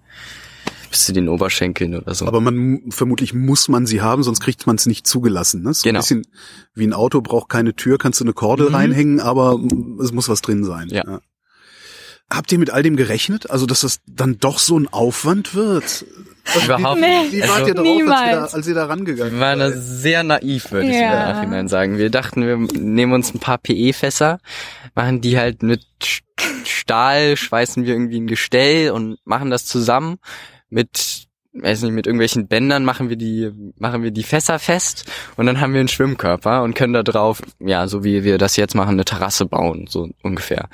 bis 0.89 1.05
zu 1.05 1.13
den 1.13 1.29
Oberschenkeln 1.29 1.93
oder 1.95 2.15
so. 2.15 2.25
Aber 2.25 2.41
man 2.41 2.81
vermutlich 2.89 3.33
muss 3.35 3.67
man 3.67 3.85
sie 3.85 4.01
haben, 4.01 4.23
sonst 4.23 4.39
kriegt 4.39 4.65
man 4.65 4.75
es 4.77 4.87
nicht 4.87 5.05
zugelassen. 5.05 5.61
Ne? 5.61 5.73
So 5.73 5.83
Genau. 5.83 5.99
ein 5.99 6.01
bisschen 6.01 6.25
wie 6.73 6.87
ein 6.87 6.93
Auto 6.93 7.21
braucht 7.21 7.49
keine 7.49 7.75
Tür, 7.75 7.97
kannst 7.99 8.19
du 8.21 8.23
eine 8.23 8.33
Kordel 8.33 8.69
Mhm. 8.69 8.75
reinhängen, 8.75 9.19
aber 9.19 9.59
es 10.01 10.11
muss 10.11 10.29
was 10.29 10.41
drin 10.41 10.63
sein. 10.63 10.87
Ja. 10.89 11.19
Habt 12.31 12.51
ihr 12.51 12.59
mit 12.59 12.69
all 12.69 12.83
dem 12.83 12.95
gerechnet? 12.95 13.49
Also, 13.49 13.65
dass 13.65 13.81
das 13.81 13.99
dann 14.05 14.37
doch 14.39 14.59
so 14.59 14.77
ein 14.79 14.87
Aufwand 14.87 15.55
wird? 15.55 16.05
Also, 16.53 16.65
Überhaupt 16.65 17.01
nicht. 17.01 17.31
Wie 17.31 17.41
Also- 17.43 17.53
wart 17.53 17.67
ihr 17.67 17.73
drauf, 17.73 17.87
als 17.87 17.97
ihr, 17.97 18.05
da, 18.35 18.45
als 18.45 18.67
ihr 18.67 18.73
da 18.75 18.85
rangegangen 18.85 19.33
Wir 19.33 19.39
waren 19.39 19.59
da 19.59 19.71
sehr 19.71 20.23
naiv, 20.23 20.71
würde 20.71 20.87
ich 20.89 20.95
Ja. 20.95 21.29
im 21.29 21.35
Nachhinein 21.35 21.67
sagen. 21.67 21.97
Wir 21.97 22.09
dachten, 22.09 22.41
wir 22.45 22.57
nehmen 22.79 23.13
uns 23.13 23.33
ein 23.33 23.39
paar 23.39 23.57
PE-Fässer, 23.57 24.39
machen 24.95 25.21
die 25.21 25.37
halt 25.37 25.63
mit 25.63 25.81
Stahl, 26.65 27.35
schweißen 27.37 27.85
wir 27.85 27.93
irgendwie 27.93 28.19
ein 28.19 28.27
Gestell 28.27 28.91
und 28.91 29.17
machen 29.25 29.49
das 29.49 29.65
zusammen 29.65 30.17
mit 30.69 31.27
weiß 31.53 31.81
nicht, 31.81 31.93
mit 31.93 32.05
irgendwelchen 32.05 32.47
Bändern 32.47 32.85
machen 32.85 33.09
wir 33.09 33.15
die, 33.15 33.51
machen 33.77 34.03
wir 34.03 34.11
die 34.11 34.23
Fässer 34.23 34.59
fest 34.59 35.05
und 35.35 35.47
dann 35.47 35.59
haben 35.59 35.73
wir 35.73 35.79
einen 35.79 35.89
Schwimmkörper 35.89 36.61
und 36.61 36.75
können 36.75 36.93
da 36.93 37.01
drauf, 37.01 37.41
ja, 37.59 37.87
so 37.87 38.03
wie 38.03 38.23
wir 38.23 38.37
das 38.37 38.55
jetzt 38.55 38.75
machen, 38.75 38.91
eine 38.91 39.05
Terrasse 39.05 39.47
bauen, 39.47 39.87
so 39.89 40.09
ungefähr. 40.21 40.69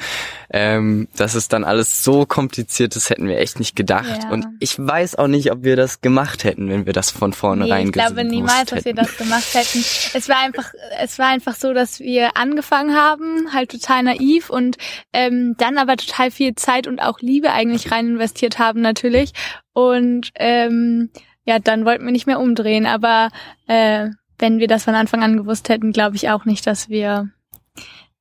Ähm, 0.49 1.07
das 1.15 1.33
ist 1.33 1.53
dann 1.53 1.63
alles 1.63 2.03
so 2.03 2.25
kompliziert, 2.25 2.95
das 2.95 3.09
hätten 3.09 3.27
wir 3.27 3.39
echt 3.39 3.57
nicht 3.57 3.75
gedacht. 3.75 4.23
Ja. 4.23 4.29
Und 4.31 4.47
ich 4.59 4.77
weiß 4.77 5.15
auch 5.15 5.27
nicht, 5.27 5.51
ob 5.51 5.63
wir 5.63 5.77
das 5.77 6.01
gemacht 6.01 6.43
hätten, 6.43 6.69
wenn 6.69 6.85
wir 6.85 6.93
das 6.93 7.09
von 7.09 7.31
vornherein 7.31 7.83
Nee, 7.83 7.87
ich 7.87 7.91
glaube 7.93 8.25
niemals, 8.25 8.69
dass 8.69 8.83
wir 8.83 8.93
das 8.93 9.15
gemacht 9.17 9.53
hätten. 9.53 9.79
Es 10.13 10.27
war 10.27 10.39
einfach, 10.39 10.73
es 11.01 11.17
war 11.19 11.27
einfach 11.27 11.55
so, 11.55 11.73
dass 11.73 12.01
wir 12.01 12.35
angefangen 12.35 12.95
haben, 12.95 13.53
halt 13.53 13.71
total 13.71 14.03
naiv 14.03 14.49
und 14.49 14.77
ähm, 15.13 15.55
dann 15.57 15.77
aber 15.77 15.95
total 15.95 16.31
viel 16.31 16.55
Zeit 16.55 16.85
und 16.85 16.99
auch 16.99 17.19
Liebe 17.21 17.51
eigentlich 17.51 17.91
rein 17.91 18.07
investiert 18.07 18.59
haben 18.59 18.81
natürlich 18.81 19.31
Und 19.75 20.31
ähm, 20.35 21.09
ja, 21.43 21.59
dann 21.59 21.83
wollten 21.85 22.05
wir 22.05 22.13
nicht 22.13 22.27
mehr 22.27 22.39
umdrehen. 22.39 22.85
Aber 22.85 23.29
äh, 23.67 24.07
wenn 24.39 24.59
wir 24.59 24.67
das 24.67 24.85
von 24.85 24.95
Anfang 24.95 25.21
an 25.21 25.35
gewusst 25.35 25.67
hätten, 25.67 25.91
glaube 25.91 26.15
ich 26.15 26.29
auch 26.29 26.45
nicht, 26.45 26.65
dass 26.65 26.87
wir, 26.87 27.29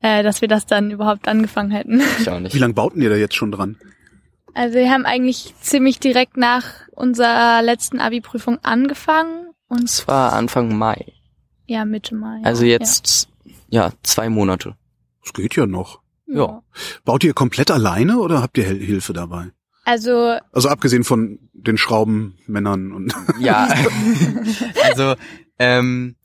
äh, 0.01 0.25
dass 0.25 0.41
wir 0.41 0.49
das 0.49 0.67
dann 0.67 0.91
überhaupt 0.91 1.29
angefangen 1.29 1.71
hätten. 1.71 2.03
Ich 2.19 2.29
auch 2.29 2.41
nicht. 2.41 2.55
Wie 2.55 2.59
lange 2.59 2.75
bauten 2.75 3.01
ihr 3.01 3.09
da 3.09 3.15
jetzt 3.17 3.37
schon 3.37 3.53
dran? 3.53 3.77
Also 4.53 4.75
wir 4.75 4.91
haben 4.91 5.07
eigentlich 5.07 5.55
ziemlich 5.61 6.01
direkt 6.01 6.37
nach 6.37 6.67
unserer 6.91 7.63
letzten 7.63 8.01
Abi-Prüfung 8.01 8.59
angefangen 8.63 9.51
und 9.69 9.85
Es 9.85 10.07
war 10.09 10.33
Anfang 10.33 10.77
Mai. 10.77 11.13
ja 11.67 11.85
Mitte 11.85 12.17
Mai. 12.17 12.41
Also 12.43 12.65
jetzt, 12.65 13.29
ja, 13.69 13.93
zwei 14.03 14.29
Monate. 14.29 14.77
Das 15.23 15.33
geht 15.33 15.55
ja 15.55 15.67
noch. 15.67 16.01
ja. 16.27 16.47
ja. 16.47 16.63
Baut 17.05 17.23
ihr 17.23 17.33
komplett 17.33 17.71
alleine 17.71 18.19
oder 18.19 18.43
habt 18.43 18.59
ihr 18.59 18.65
Hilfe 18.65 19.13
dabei? 19.13 19.51
Also 19.85 20.39
Also 20.53 20.69
abgesehen 20.69 21.05
von 21.05 21.39
den 21.53 21.77
Schraubenmännern 21.79 22.93
und 22.93 23.15
Ja. 23.39 23.69
also, 24.85 25.15
ähm, 25.59 26.17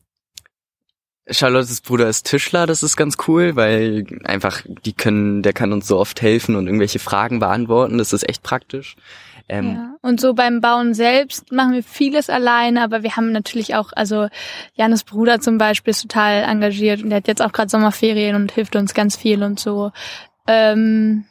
Charlottes 1.32 1.82
Bruder 1.82 2.10
ist 2.10 2.26
Tischler, 2.26 2.66
das 2.66 2.82
ist 2.82 2.98
ganz 2.98 3.18
cool, 3.28 3.56
weil 3.56 4.06
einfach 4.24 4.64
die 4.86 4.94
können, 4.94 5.44
der 5.44 5.54
kann 5.54 5.74
uns 5.74 5.88
so 5.88 6.00
oft 6.00 6.22
helfen 6.22 6.56
und 6.56 6.66
irgendwelche 6.66 7.00
Fragen 7.00 7.40
beantworten, 7.40 7.98
das 7.98 8.14
ist 8.14 8.28
echt 8.28 8.42
praktisch. 8.42 8.96
Ähm, 9.48 9.76
Ja. 9.76 9.96
Und 10.02 10.22
so 10.22 10.34
beim 10.34 10.62
Bauen 10.62 10.94
selbst 10.94 11.52
machen 11.52 11.74
wir 11.74 11.84
vieles 11.84 12.30
alleine, 12.30 12.82
aber 12.84 13.04
wir 13.04 13.16
haben 13.16 13.32
natürlich 13.32 13.76
auch, 13.76 13.92
also 13.96 14.28
Janis 14.74 15.04
Bruder 15.04 15.40
zum 15.40 15.58
Beispiel 15.58 15.92
ist 15.92 16.02
total 16.02 16.44
engagiert 16.44 17.04
und 17.04 17.10
der 17.10 17.18
hat 17.18 17.28
jetzt 17.28 17.42
auch 17.42 17.52
gerade 17.52 17.70
Sommerferien 17.70 18.36
und 18.36 18.52
hilft 18.52 18.76
uns 18.76 18.94
ganz 18.94 19.16
viel 19.16 19.44
und 19.44 19.60
so. 19.60 19.92
Ähm, 20.48 21.26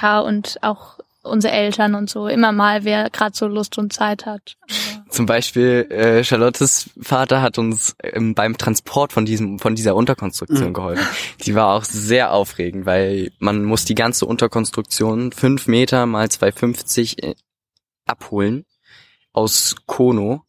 ja, 0.00 0.20
und 0.20 0.58
auch 0.62 0.98
unsere 1.22 1.52
Eltern 1.54 1.94
und 1.94 2.10
so, 2.10 2.26
immer 2.28 2.52
mal, 2.52 2.84
wer 2.84 3.10
gerade 3.10 3.36
so 3.36 3.46
Lust 3.46 3.78
und 3.78 3.92
Zeit 3.92 4.26
hat. 4.26 4.56
Aber, 4.60 5.10
Zum 5.10 5.26
Beispiel 5.26 5.86
äh, 5.90 6.24
Charlottes 6.24 6.90
Vater 7.00 7.42
hat 7.42 7.58
uns 7.58 7.94
ähm, 8.02 8.34
beim 8.34 8.56
Transport 8.58 9.12
von 9.12 9.24
diesem 9.24 9.58
von 9.58 9.74
dieser 9.74 9.94
Unterkonstruktion 9.94 10.68
Mhm. 10.70 10.74
geholfen. 10.74 11.06
Die 11.44 11.54
war 11.54 11.74
auch 11.74 11.84
sehr 11.84 12.32
aufregend, 12.32 12.86
weil 12.86 13.30
man 13.38 13.62
muss 13.64 13.84
die 13.84 13.94
ganze 13.94 14.26
Unterkonstruktion 14.26 15.32
fünf 15.32 15.66
Meter 15.66 16.06
mal 16.06 16.26
2,50 16.26 17.22
äh, 17.22 17.34
abholen 18.06 18.64
aus 19.32 19.76
Kono. 19.86 20.42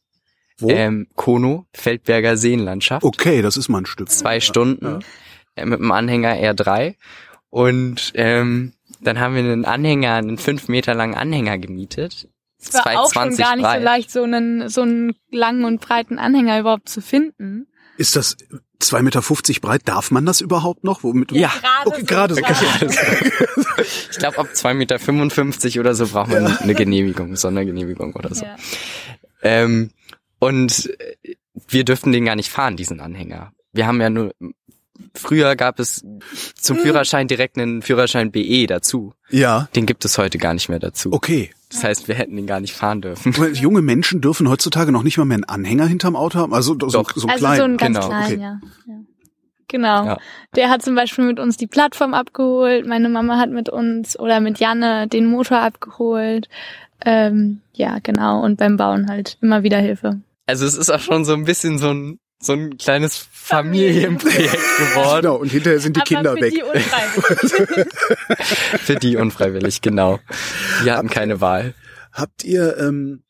wo? 0.60 0.70
Ähm, 0.70 1.08
Kono, 1.16 1.66
Feldberger 1.74 2.38
Seenlandschaft. 2.38 3.04
okay, 3.04 3.42
das 3.42 3.58
ist 3.58 3.70
mal 3.70 3.80
ein 3.80 3.86
Stück. 3.86 4.10
Zwei 4.10 4.40
Stunden 4.40 5.00
äh, 5.56 5.66
mit 5.66 5.80
dem 5.80 5.92
Anhänger 5.92 6.34
R3. 6.36 6.96
Und 7.50 8.12
ähm, 8.16 8.74
dann 9.04 9.20
haben 9.20 9.36
wir 9.36 9.44
einen 9.44 9.66
Anhänger, 9.66 10.16
einen 10.16 10.38
fünf 10.38 10.68
Meter 10.68 10.94
langen 10.94 11.16
Anhänger 11.16 11.58
gemietet. 11.58 12.30
es 12.60 12.74
war 12.74 13.02
auch 13.02 13.14
schon 13.14 13.32
2,20 13.34 13.38
gar 13.38 13.56
nicht 13.56 13.64
breit. 13.64 13.80
so 13.80 13.86
leicht, 13.86 14.12
so 14.12 14.24
einen, 14.24 14.70
so 14.70 14.82
einen 14.82 15.16
langen 15.32 15.66
und 15.66 15.82
breiten 15.82 16.20
Anhänger 16.20 16.60
überhaupt 16.60 16.90
zu 16.90 17.02
finden. 17.02 17.68
Ist 17.98 18.16
das 18.16 18.38
2,50 18.82 19.02
Meter 19.02 19.62
breit? 19.62 19.82
Darf 19.86 20.12
man 20.12 20.26
das 20.26 20.42
überhaupt 20.42 20.84
noch? 20.84 21.04
Womit 21.04 21.32
Ja. 21.32 21.52
Okay, 21.86 22.04
gerade 22.04 22.36
so. 22.36 22.42
Ich 24.12 24.18
glaube, 24.18 24.38
ab 24.40 24.48
2,55 24.54 24.74
Meter 24.74 25.80
oder 25.80 25.96
so 25.96 26.08
braucht 26.08 26.30
man 26.30 26.58
eine 26.58 26.74
Genehmigung, 26.74 27.36
Sondergenehmigung 27.36 28.14
oder 28.14 28.34
so. 28.34 28.46
Ja. 28.46 28.56
Ähm, 29.42 29.92
und 30.40 30.92
wir 31.68 31.86
dürften 31.86 32.12
den 32.12 32.26
gar 32.26 32.36
nicht 32.36 32.50
fahren, 32.50 32.76
diesen 32.76 33.00
Anhänger. 33.00 33.54
Wir 33.72 33.88
haben 33.88 34.02
ja 34.02 34.10
nur, 34.10 34.34
früher 35.16 35.56
gab 35.56 35.80
es 35.80 36.04
zum 36.56 36.78
Führerschein 36.78 37.28
direkt 37.28 37.58
einen 37.58 37.82
Führerschein 37.82 38.32
BE 38.32 38.66
dazu. 38.68 39.14
Ja, 39.30 39.68
Den 39.76 39.86
gibt 39.86 40.06
es 40.06 40.18
heute 40.18 40.38
gar 40.38 40.54
nicht 40.54 40.70
mehr 40.70 40.80
dazu. 40.80 41.12
okay. 41.14 41.52
Das 41.70 41.84
heißt, 41.84 42.08
wir 42.08 42.14
hätten 42.14 42.36
den 42.36 42.46
gar 42.46 42.60
nicht 42.60 42.74
fahren 42.76 43.02
dürfen. 43.02 43.36
Weil 43.36 43.54
Junge 43.54 43.82
Menschen 43.82 44.22
dürfen 44.22 44.48
heutzutage 44.48 44.92
noch 44.92 45.02
nicht 45.02 45.18
mal 45.18 45.26
mehr 45.26 45.38
einen 45.38 45.44
Anhänger 45.46 45.88
hinterm 45.88 46.16
Auto 46.16 46.38
haben. 46.38 46.54
Also 46.54 46.74
so, 46.74 46.76
Doch. 46.76 47.12
so 47.16 47.28
Also 47.28 47.40
klein. 47.40 47.58
so 47.58 47.64
ein 47.64 47.78
ganz 47.78 47.96
genau, 47.98 48.08
klein, 48.10 48.24
okay. 48.26 48.42
ja. 48.42 48.60
ja. 48.86 48.96
Genau. 49.70 50.06
Ja. 50.06 50.18
Der 50.56 50.70
hat 50.70 50.84
zum 50.84 50.94
Beispiel 50.94 51.26
mit 51.26 51.40
uns 51.40 51.58
die 51.58 51.66
Plattform 51.66 52.14
abgeholt. 52.14 52.86
Meine 52.86 53.10
Mama 53.10 53.40
hat 53.40 53.50
mit 53.50 53.70
uns 53.70 54.20
oder 54.20 54.40
mit 54.40 54.60
Janne 54.60 55.08
den 55.08 55.26
Motor 55.26 55.62
abgeholt. 55.62 56.48
Ähm, 57.04 57.62
ja, 57.74 57.98
genau. 58.04 58.44
Und 58.44 58.58
beim 58.58 58.78
Bauen 58.78 59.08
halt 59.10 59.40
immer 59.42 59.64
wieder 59.64 59.80
Hilfe. 59.80 60.22
Also 60.46 60.66
es 60.68 60.76
ist 60.78 60.92
auch 60.92 61.00
schon 61.00 61.26
so 61.26 61.34
ein 61.34 61.46
bisschen 61.46 61.80
so 61.80 61.90
ein, 61.90 62.20
so 62.40 62.54
ein 62.54 62.78
kleines 62.78 63.18
Familienprojekt 63.32 64.52
geworden. 64.78 65.22
Genau, 65.22 65.36
und 65.38 65.50
hinterher 65.50 65.80
sind 65.80 65.96
die 65.96 66.02
Aber 66.02 66.08
Kinder 66.08 66.36
für 66.36 66.42
weg. 66.42 66.54
die 66.54 66.64
unfreiwillig. 66.64 67.88
Für 68.84 68.96
die 68.96 69.16
unfreiwillig, 69.18 69.82
genau. 69.82 70.20
Wir 70.84 70.96
hatten 70.98 71.10
keine 71.10 71.40
Wahl. 71.42 71.74
Habt 72.12 72.44
ihr, 72.44 72.78
ähm, 72.78 73.24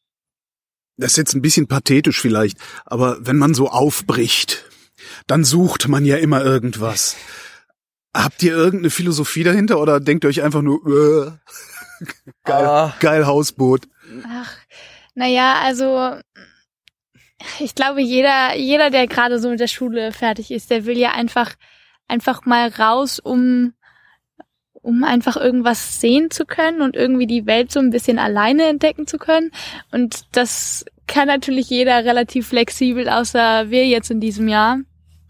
das 0.98 1.12
ist 1.12 1.18
jetzt 1.18 1.34
ein 1.36 1.42
bisschen 1.42 1.68
pathetisch 1.68 2.20
vielleicht, 2.20 2.58
aber 2.86 3.18
wenn 3.22 3.38
man 3.38 3.54
so 3.54 3.70
aufbricht, 3.70 4.66
dann 5.28 5.44
sucht 5.44 5.88
man 5.88 6.06
ja 6.06 6.18
immer 6.18 6.44
irgendwas. 6.44 7.16
Habt 8.16 8.42
ihr 8.44 8.54
irgendeine 8.54 8.90
Philosophie 8.92 9.44
dahinter 9.44 9.80
oder 9.80 10.00
denkt 10.00 10.24
ihr 10.24 10.30
euch 10.30 10.42
einfach 10.44 10.62
nur, 10.62 10.80
äh, 10.88 11.32
geil, 12.46 12.66
Ah. 12.66 12.96
geil 13.00 13.26
Hausboot? 13.26 13.88
Ach, 14.28 14.52
naja, 15.16 15.62
also 15.64 16.20
ich 17.60 17.76
glaube, 17.76 18.02
jeder, 18.02 18.56
jeder, 18.56 18.90
der 18.90 19.08
gerade 19.08 19.40
so 19.40 19.50
mit 19.50 19.60
der 19.60 19.68
Schule 19.68 20.12
fertig 20.12 20.52
ist, 20.52 20.70
der 20.72 20.86
will 20.86 20.98
ja 20.98 21.12
einfach, 21.12 21.54
einfach 22.08 22.46
mal 22.46 22.70
raus, 22.70 23.20
um, 23.20 23.74
um 24.74 25.04
einfach 25.04 25.38
irgendwas 25.38 26.00
sehen 26.02 26.30
zu 26.32 26.46
können 26.46 26.82
und 26.82 26.96
irgendwie 26.96 27.28
die 27.28 27.46
Welt 27.46 27.72
so 27.72 27.80
ein 27.80 27.90
bisschen 27.90 28.20
alleine 28.20 28.68
entdecken 28.68 29.08
zu 29.08 29.18
können. 29.18 29.52
Und 29.92 30.24
das 30.36 30.86
kann 31.08 31.28
natürlich 31.28 31.70
jeder 31.70 32.04
relativ 32.06 32.48
flexibel, 32.48 33.10
außer 33.10 33.70
wir 33.70 33.86
jetzt 33.88 34.12
in 34.12 34.20
diesem 34.20 34.48
Jahr. 34.48 34.78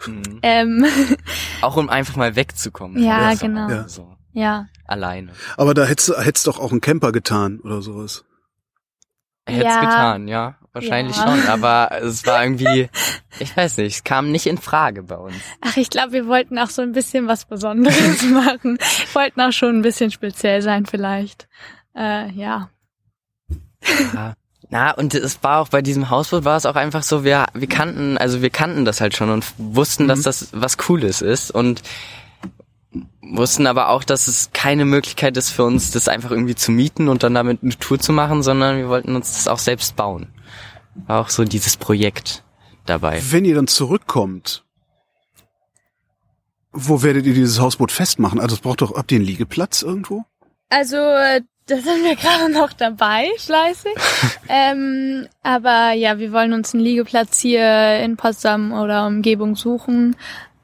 Mhm. 0.06 0.40
Ähm, 0.42 0.86
Auch 1.62 1.78
um 1.78 1.90
einfach 1.90 2.16
mal 2.16 2.36
wegzukommen. 2.36 3.02
Ja, 3.04 3.34
Sache. 3.36 3.48
genau. 3.48 3.70
Ja. 3.70 3.88
So, 3.88 4.16
ja. 4.34 4.68
alleine. 4.86 5.32
Aber 5.58 5.74
da 5.74 5.86
hättest 5.86 6.16
hättest 6.18 6.48
doch 6.48 6.60
auch 6.60 6.72
einen 6.72 6.82
Camper 6.82 7.12
getan 7.12 7.60
oder 7.62 7.82
sowas. 7.82 8.26
Hätte 9.46 9.66
Ja. 9.66 9.80
getan, 9.82 10.28
ja. 10.28 10.58
Wahrscheinlich 10.74 11.16
Ja. 11.16 11.24
schon. 11.28 11.48
Aber 11.48 11.92
es 12.02 12.26
war 12.26 12.44
irgendwie, 12.44 12.90
ich 13.40 13.56
weiß 13.56 13.78
nicht, 13.78 13.96
es 13.98 14.04
kam 14.04 14.32
nicht 14.32 14.48
in 14.48 14.58
Frage 14.58 15.04
bei 15.04 15.16
uns. 15.16 15.36
Ach, 15.62 15.78
ich 15.78 15.90
glaube, 15.90 16.14
wir 16.14 16.28
wollten 16.28 16.58
auch 16.58 16.70
so 16.70 16.82
ein 16.82 16.92
bisschen 16.94 17.28
was 17.28 17.46
Besonderes 17.46 18.24
machen. 18.32 18.78
Wollten 19.14 19.40
auch 19.42 19.52
schon 19.52 19.78
ein 19.78 19.82
bisschen 19.84 20.10
speziell 20.12 20.62
sein 20.64 20.86
vielleicht. 20.86 21.48
Äh, 21.96 22.32
ja. 22.32 22.70
Ja. 24.14 24.34
Na, 24.70 24.92
und 24.92 25.14
es 25.14 25.44
war 25.44 25.60
auch 25.60 25.68
bei 25.70 25.84
diesem 25.84 26.10
Hausboot 26.10 26.46
war 26.46 26.58
es 26.58 26.66
auch 26.66 26.76
einfach 26.76 27.04
so, 27.04 27.24
wir, 27.24 27.46
wir 27.54 27.68
kannten, 27.68 28.18
also 28.18 28.42
wir 28.42 28.50
kannten 28.50 28.86
das 28.86 29.02
halt 29.02 29.16
schon 29.16 29.30
und 29.30 29.46
wussten, 29.58 30.08
dass 30.08 30.24
das 30.24 30.48
was 30.54 30.80
Cooles 30.80 31.22
ist 31.22 31.52
und 31.52 31.84
wussten 33.22 33.68
aber 33.68 33.90
auch, 33.90 34.04
dass 34.04 34.28
es 34.28 34.50
keine 34.54 34.86
Möglichkeit 34.86 35.38
ist 35.38 35.52
für 35.52 35.64
uns, 35.64 35.92
das 35.92 36.08
einfach 36.08 36.32
irgendwie 36.32 36.56
zu 36.56 36.72
mieten 36.72 37.08
und 37.08 37.22
dann 37.22 37.36
damit 37.36 37.62
eine 37.62 37.78
Tour 37.78 38.00
zu 38.00 38.14
machen, 38.14 38.42
sondern 38.42 38.78
wir 38.78 38.90
wollten 38.90 39.16
uns 39.16 39.34
das 39.34 39.48
auch 39.48 39.60
selbst 39.60 39.96
bauen. 39.96 40.28
War 41.08 41.22
auch 41.22 41.30
so 41.30 41.44
dieses 41.44 41.78
Projekt 41.78 42.44
dabei. 42.86 43.22
Wenn 43.30 43.46
ihr 43.46 43.56
dann 43.56 43.68
zurückkommt, 43.68 44.64
wo 46.72 47.04
werdet 47.04 47.26
ihr 47.26 47.34
dieses 47.34 47.60
Hausboot 47.60 47.92
festmachen? 47.92 48.40
Also 48.40 48.56
es 48.56 48.62
braucht 48.62 48.82
doch, 48.82 48.96
habt 48.96 49.12
ihr 49.12 49.18
einen 49.18 49.26
Liegeplatz 49.26 49.82
irgendwo? 49.84 50.26
Also, 50.70 50.98
äh, 50.98 51.42
da 51.68 51.76
sind 51.76 52.04
wir 52.04 52.16
gerade 52.16 52.52
noch 52.52 52.74
dabei, 52.74 53.28
fleißig. 53.38 53.94
ähm, 54.50 55.28
aber 55.44 55.94
ja, 55.94 56.18
wir 56.18 56.32
wollen 56.32 56.54
uns 56.54 56.74
einen 56.74 56.84
Liegeplatz 56.84 57.40
hier 57.40 58.00
in 58.00 58.18
Potsdam 58.18 58.74
oder 58.74 59.06
Umgebung 59.08 59.56
suchen, 59.56 60.16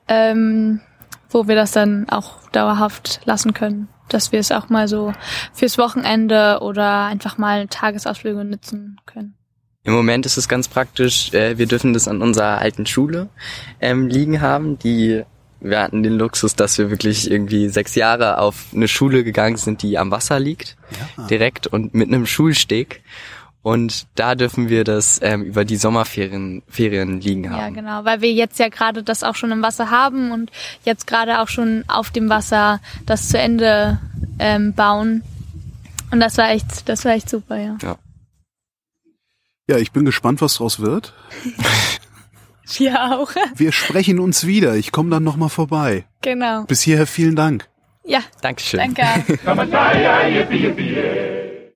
ähm, 0.08 0.82
wo 1.30 1.48
wir 1.48 1.56
das 1.56 1.72
dann 1.72 2.10
auch 2.10 2.50
dauerhaft 2.50 3.22
lassen 3.26 3.54
können. 3.54 3.88
Dass 4.10 4.32
wir 4.32 4.40
es 4.40 4.52
auch 4.52 4.70
mal 4.70 4.88
so 4.88 5.14
fürs 5.54 5.78
Wochenende 5.78 6.60
oder 6.62 7.06
einfach 7.06 7.38
mal 7.38 7.68
Tagesausflüge 7.68 8.44
nutzen 8.44 9.00
können. 9.06 9.36
Im 9.90 9.96
Moment 9.96 10.28
ist 10.28 10.38
es 10.38 10.48
ganz 10.48 10.68
praktisch, 10.68 11.34
äh, 11.34 11.58
wir 11.58 11.66
dürfen 11.66 11.94
das 11.94 12.08
an 12.08 12.22
unserer 12.22 12.60
alten 12.60 12.86
Schule 12.86 13.28
ähm, 13.82 14.08
liegen 14.08 14.40
haben, 14.40 14.78
die 14.78 15.24
wir 15.62 15.82
hatten 15.82 16.04
den 16.04 16.14
Luxus, 16.14 16.56
dass 16.56 16.78
wir 16.78 16.92
wirklich 16.92 17.32
irgendwie 17.32 17.70
sechs 17.70 17.96
Jahre 17.96 18.38
auf 18.38 18.68
eine 18.72 18.88
Schule 18.88 19.24
gegangen 19.24 19.58
sind, 19.58 19.82
die 19.82 19.98
am 19.98 20.12
Wasser 20.12 20.40
liegt, 20.40 20.78
direkt 21.32 21.66
und 21.66 21.96
mit 21.96 22.08
einem 22.08 22.28
Schulsteg. 22.28 23.02
Und 23.64 24.06
da 24.14 24.36
dürfen 24.36 24.70
wir 24.70 24.84
das 24.84 25.20
ähm, 25.24 25.42
über 25.42 25.66
die 25.66 25.78
Sommerferien 25.78 26.62
Ferien 26.68 27.20
liegen 27.20 27.46
Ja, 27.46 27.54
haben. 27.54 27.74
genau, 27.74 28.06
weil 28.06 28.22
wir 28.22 28.32
jetzt 28.32 28.60
ja 28.60 28.70
gerade 28.70 29.02
das 29.02 29.24
auch 29.24 29.36
schon 29.36 29.52
im 29.52 29.64
Wasser 29.64 29.90
haben 29.90 30.32
und 30.32 30.52
jetzt 30.86 31.08
gerade 31.08 31.40
auch 31.42 31.48
schon 31.48 31.84
auf 31.88 32.12
dem 32.12 32.30
Wasser 32.30 32.80
das 33.08 33.30
zu 33.30 33.40
Ende 33.40 33.98
ähm, 34.38 34.74
bauen. 34.76 35.24
Und 36.12 36.20
das 36.20 36.38
war 36.38 36.52
echt, 36.52 36.88
das 36.88 37.06
war 37.06 37.14
echt 37.14 37.28
super, 37.28 37.58
ja. 37.58 37.76
Ja, 39.70 39.78
ich 39.78 39.92
bin 39.92 40.04
gespannt, 40.04 40.42
was 40.42 40.56
draus 40.56 40.80
wird. 40.80 41.14
Wir 42.78 43.00
auch. 43.14 43.30
Wir 43.56 43.72
sprechen 43.72 44.20
uns 44.20 44.48
wieder. 44.48 44.76
Ich 44.76 44.92
komme 44.92 45.12
dann 45.12 45.24
nochmal 45.24 45.50
vorbei. 45.50 46.06
genau. 46.24 46.64
Bis 46.64 46.82
hierher 46.82 47.06
vielen 47.06 47.36
Dank. 47.36 47.70
Ja, 48.04 48.22
Dankeschön. 48.42 48.96
danke. 48.96 49.38